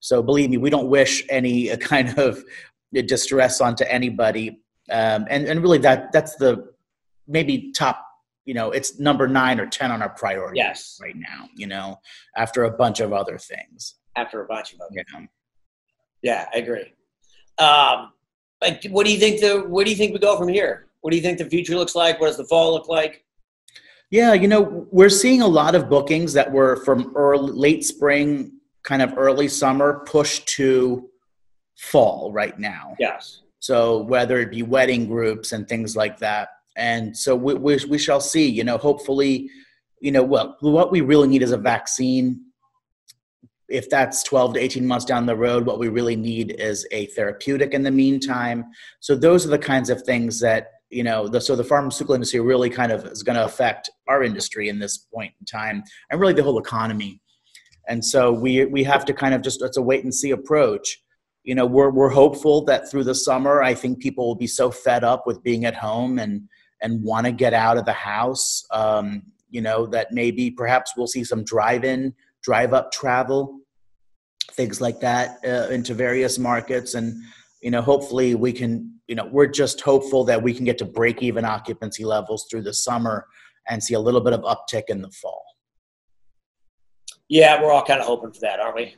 So 0.00 0.22
believe 0.22 0.50
me 0.50 0.56
we 0.56 0.70
don't 0.70 0.88
wish 0.88 1.24
any 1.28 1.76
kind 1.76 2.18
of 2.18 2.42
distress 2.92 3.60
onto 3.60 3.84
anybody. 3.84 4.60
Um, 4.90 5.26
and 5.30 5.46
and 5.46 5.62
really 5.62 5.78
that 5.78 6.10
that's 6.12 6.36
the 6.36 6.72
maybe 7.28 7.70
top 7.72 8.04
you 8.44 8.54
know 8.54 8.70
it's 8.72 8.98
number 8.98 9.28
nine 9.28 9.60
or 9.60 9.66
ten 9.66 9.92
on 9.92 10.02
our 10.02 10.08
priority 10.08 10.58
yes. 10.58 10.98
right 11.00 11.14
now 11.14 11.46
you 11.54 11.68
know 11.68 12.00
after 12.36 12.64
a 12.64 12.70
bunch 12.70 13.00
of 13.00 13.12
other 13.12 13.38
things. 13.38 13.96
After 14.16 14.42
a 14.42 14.46
bunch 14.46 14.72
of 14.72 14.80
other 14.80 14.90
yeah, 14.92 15.26
yeah 16.22 16.46
i 16.52 16.58
agree. 16.58 16.92
Um, 17.58 18.12
like, 18.60 18.84
what 18.90 19.06
do 19.06 19.12
you 19.12 19.18
think 19.18 19.40
the 19.40 19.60
where 19.60 19.84
do 19.84 19.90
you 19.90 19.96
think 19.96 20.12
we 20.12 20.18
go 20.18 20.36
from 20.36 20.48
here? 20.48 20.89
What 21.00 21.10
do 21.10 21.16
you 21.16 21.22
think 21.22 21.38
the 21.38 21.48
future 21.48 21.76
looks 21.76 21.94
like? 21.94 22.20
What 22.20 22.28
does 22.28 22.36
the 22.36 22.44
fall 22.44 22.72
look 22.72 22.88
like? 22.88 23.24
Yeah, 24.10 24.32
you 24.32 24.48
know, 24.48 24.86
we're 24.90 25.08
seeing 25.08 25.40
a 25.40 25.46
lot 25.46 25.74
of 25.74 25.88
bookings 25.88 26.32
that 26.32 26.50
were 26.50 26.76
from 26.84 27.12
early, 27.14 27.52
late 27.52 27.84
spring, 27.84 28.52
kind 28.82 29.02
of 29.02 29.14
early 29.16 29.46
summer, 29.46 30.02
pushed 30.06 30.48
to 30.48 31.08
fall 31.76 32.32
right 32.32 32.58
now. 32.58 32.96
Yes. 32.98 33.42
So 33.60 34.02
whether 34.02 34.38
it 34.38 34.50
be 34.50 34.62
wedding 34.62 35.06
groups 35.06 35.52
and 35.52 35.68
things 35.68 35.96
like 35.96 36.18
that, 36.18 36.48
and 36.76 37.16
so 37.16 37.36
we, 37.36 37.54
we, 37.54 37.78
we 37.88 37.98
shall 37.98 38.20
see. 38.20 38.48
You 38.48 38.64
know, 38.64 38.78
hopefully, 38.78 39.48
you 40.00 40.10
know, 40.10 40.24
well, 40.24 40.56
what 40.60 40.90
we 40.90 41.02
really 41.02 41.28
need 41.28 41.42
is 41.42 41.52
a 41.52 41.58
vaccine 41.58 42.40
if 43.70 43.88
that's 43.88 44.22
12 44.24 44.54
to 44.54 44.60
18 44.60 44.86
months 44.86 45.04
down 45.04 45.24
the 45.24 45.36
road, 45.36 45.64
what 45.64 45.78
we 45.78 45.88
really 45.88 46.16
need 46.16 46.56
is 46.58 46.86
a 46.90 47.06
therapeutic 47.06 47.72
in 47.72 47.82
the 47.82 47.90
meantime. 47.90 48.64
So 48.98 49.14
those 49.14 49.46
are 49.46 49.50
the 49.50 49.58
kinds 49.58 49.88
of 49.90 50.02
things 50.02 50.40
that, 50.40 50.72
you 50.90 51.02
know, 51.04 51.28
the, 51.28 51.40
so 51.40 51.56
the 51.56 51.64
pharmaceutical 51.64 52.14
industry 52.14 52.40
really 52.40 52.70
kind 52.70 52.92
of 52.92 53.06
is 53.06 53.22
going 53.22 53.36
to 53.36 53.44
affect 53.44 53.90
our 54.08 54.22
industry 54.22 54.68
in 54.68 54.78
this 54.78 54.98
point 54.98 55.32
in 55.38 55.46
time 55.46 55.82
and 56.10 56.20
really 56.20 56.32
the 56.32 56.42
whole 56.42 56.58
economy. 56.58 57.20
And 57.88 58.04
so 58.04 58.32
we, 58.32 58.64
we 58.66 58.84
have 58.84 59.04
to 59.06 59.14
kind 59.14 59.34
of 59.34 59.42
just, 59.42 59.62
it's 59.62 59.76
a 59.76 59.82
wait 59.82 60.04
and 60.04 60.14
see 60.14 60.30
approach. 60.30 61.00
You 61.44 61.54
know, 61.54 61.66
we're, 61.66 61.90
we're 61.90 62.10
hopeful 62.10 62.64
that 62.66 62.90
through 62.90 63.04
the 63.04 63.14
summer, 63.14 63.62
I 63.62 63.74
think 63.74 64.00
people 64.00 64.26
will 64.26 64.36
be 64.36 64.46
so 64.46 64.70
fed 64.70 65.04
up 65.04 65.26
with 65.26 65.42
being 65.42 65.64
at 65.64 65.74
home 65.74 66.18
and, 66.18 66.42
and 66.82 67.02
want 67.02 67.26
to 67.26 67.32
get 67.32 67.54
out 67.54 67.78
of 67.78 67.84
the 67.84 67.92
house. 67.92 68.64
Um, 68.70 69.22
you 69.48 69.60
know, 69.60 69.86
that 69.86 70.12
maybe 70.12 70.50
perhaps 70.50 70.92
we'll 70.96 71.08
see 71.08 71.24
some 71.24 71.44
drive 71.44 71.84
in, 71.84 72.14
drive 72.42 72.72
up 72.72 72.92
travel 72.92 73.60
things 74.52 74.80
like 74.80 75.00
that 75.00 75.38
uh, 75.44 75.72
into 75.72 75.94
various 75.94 76.38
markets 76.38 76.94
and 76.94 77.22
you 77.62 77.70
know 77.70 77.82
hopefully 77.82 78.34
we 78.34 78.52
can 78.52 78.99
you 79.10 79.16
know 79.16 79.26
we're 79.26 79.48
just 79.48 79.80
hopeful 79.80 80.24
that 80.24 80.40
we 80.40 80.54
can 80.54 80.64
get 80.64 80.78
to 80.78 80.84
break 80.84 81.20
even 81.20 81.44
occupancy 81.44 82.04
levels 82.04 82.46
through 82.48 82.62
the 82.62 82.72
summer 82.72 83.26
and 83.68 83.82
see 83.82 83.94
a 83.94 84.00
little 84.00 84.20
bit 84.20 84.32
of 84.32 84.40
uptick 84.42 84.84
in 84.88 85.02
the 85.02 85.10
fall 85.10 85.44
yeah 87.28 87.60
we're 87.60 87.72
all 87.72 87.84
kind 87.84 88.00
of 88.00 88.06
hoping 88.06 88.32
for 88.32 88.40
that 88.40 88.60
aren't 88.60 88.76
we 88.76 88.94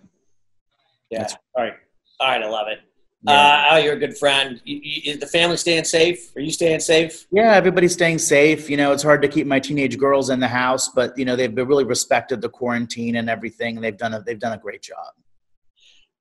yeah 1.11 1.21
That's, 1.21 1.35
all 1.55 1.65
right 1.65 1.73
all 2.21 2.29
right 2.29 2.43
i 2.43 2.49
love 2.49 2.69
it 2.69 2.79
yeah. 3.25 3.35
Uh, 3.35 3.67
oh, 3.71 3.77
you're 3.77 3.95
a 3.95 3.99
good 4.01 4.19
friend. 4.19 4.61
You, 4.65 4.81
you, 4.83 5.13
is 5.13 5.21
the 5.21 5.29
family 5.29 5.57
staying 5.57 5.85
safe? 5.85 6.35
Are 6.35 6.41
you 6.41 6.51
staying 6.51 6.81
safe? 6.81 7.29
Yeah, 7.31 7.53
everybody's 7.53 7.93
staying 7.93 8.19
safe. 8.19 8.69
You 8.69 8.77
know, 8.77 8.91
it's 8.91 9.05
hard 9.05 9.23
to 9.23 9.29
keep 9.29 9.47
my 9.47 9.61
teenage 9.61 9.97
girls 9.97 10.29
in 10.29 10.41
the 10.41 10.49
house, 10.49 10.89
but 10.89 11.17
you 11.17 11.25
know 11.25 11.37
they've 11.37 11.55
been 11.55 11.69
really 11.69 11.85
respected 11.85 12.41
the 12.41 12.49
quarantine 12.49 13.15
and 13.15 13.31
everything. 13.31 13.81
They've 13.81 13.97
done 13.97 14.15
a 14.15 14.23
they've 14.23 14.41
done 14.41 14.55
a 14.55 14.59
great 14.59 14.83
job. 14.83 15.07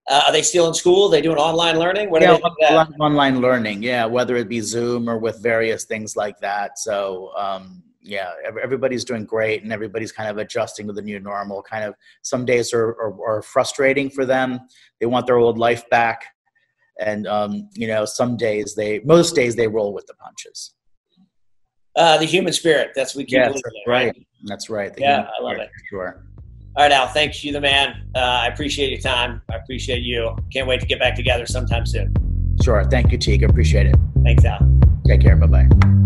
Uh, 0.09 0.23
are 0.27 0.31
they 0.31 0.41
still 0.41 0.67
in 0.67 0.73
school? 0.73 1.07
Are 1.07 1.11
they 1.11 1.21
doing 1.21 1.37
online 1.37 1.77
learning? 1.77 2.09
What 2.09 2.21
yeah, 2.21 2.37
online 2.99 3.39
learning. 3.39 3.83
Yeah, 3.83 4.05
whether 4.05 4.35
it 4.35 4.49
be 4.49 4.59
Zoom 4.59 5.09
or 5.09 5.17
with 5.17 5.41
various 5.41 5.85
things 5.85 6.15
like 6.15 6.39
that. 6.39 6.79
So, 6.79 7.31
um, 7.37 7.83
yeah, 8.01 8.31
everybody's 8.61 9.05
doing 9.05 9.25
great, 9.25 9.61
and 9.61 9.71
everybody's 9.71 10.11
kind 10.11 10.27
of 10.29 10.37
adjusting 10.37 10.87
to 10.87 10.93
the 10.93 11.03
new 11.03 11.19
normal. 11.19 11.61
Kind 11.61 11.83
of 11.83 11.93
some 12.23 12.45
days 12.45 12.73
are, 12.73 12.89
are, 12.89 13.37
are 13.37 13.41
frustrating 13.43 14.09
for 14.09 14.25
them. 14.25 14.59
They 14.99 15.05
want 15.05 15.27
their 15.27 15.37
old 15.37 15.59
life 15.59 15.87
back, 15.91 16.25
and 16.99 17.27
um, 17.27 17.69
you 17.73 17.87
know, 17.87 18.05
some 18.05 18.37
days 18.37 18.73
they, 18.73 18.99
most 19.05 19.35
days 19.35 19.55
they 19.55 19.67
roll 19.67 19.93
with 19.93 20.07
the 20.07 20.15
punches. 20.15 20.73
Uh, 21.95 22.17
the 22.17 22.25
human 22.25 22.53
spirit. 22.53 22.91
That's 22.95 23.13
what 23.13 23.19
we 23.19 23.25
keep 23.25 23.33
yes, 23.33 23.53
that's 23.53 23.63
right. 23.87 24.05
right. 24.05 24.27
That's 24.45 24.69
right. 24.69 24.93
The 24.93 25.01
yeah, 25.01 25.27
I 25.39 25.43
love 25.43 25.53
spirit, 25.53 25.61
it. 25.61 25.69
Sure. 25.89 26.23
All 26.75 26.83
right, 26.83 26.91
Al. 26.91 27.07
Thanks, 27.07 27.43
you 27.43 27.51
the 27.51 27.61
man. 27.61 28.07
Uh, 28.15 28.19
I 28.19 28.47
appreciate 28.47 28.91
your 28.91 29.01
time. 29.01 29.41
I 29.51 29.57
appreciate 29.57 30.03
you. 30.03 30.35
Can't 30.53 30.67
wait 30.67 30.79
to 30.79 30.87
get 30.87 30.99
back 30.99 31.15
together 31.15 31.45
sometime 31.45 31.85
soon. 31.85 32.13
Sure. 32.63 32.83
Thank 32.85 33.11
you, 33.11 33.17
Teague. 33.17 33.43
Appreciate 33.43 33.87
it. 33.87 33.95
Thanks, 34.23 34.45
Al. 34.45 34.59
Take 35.05 35.21
care. 35.21 35.35
Bye 35.35 35.47
bye. 35.47 35.97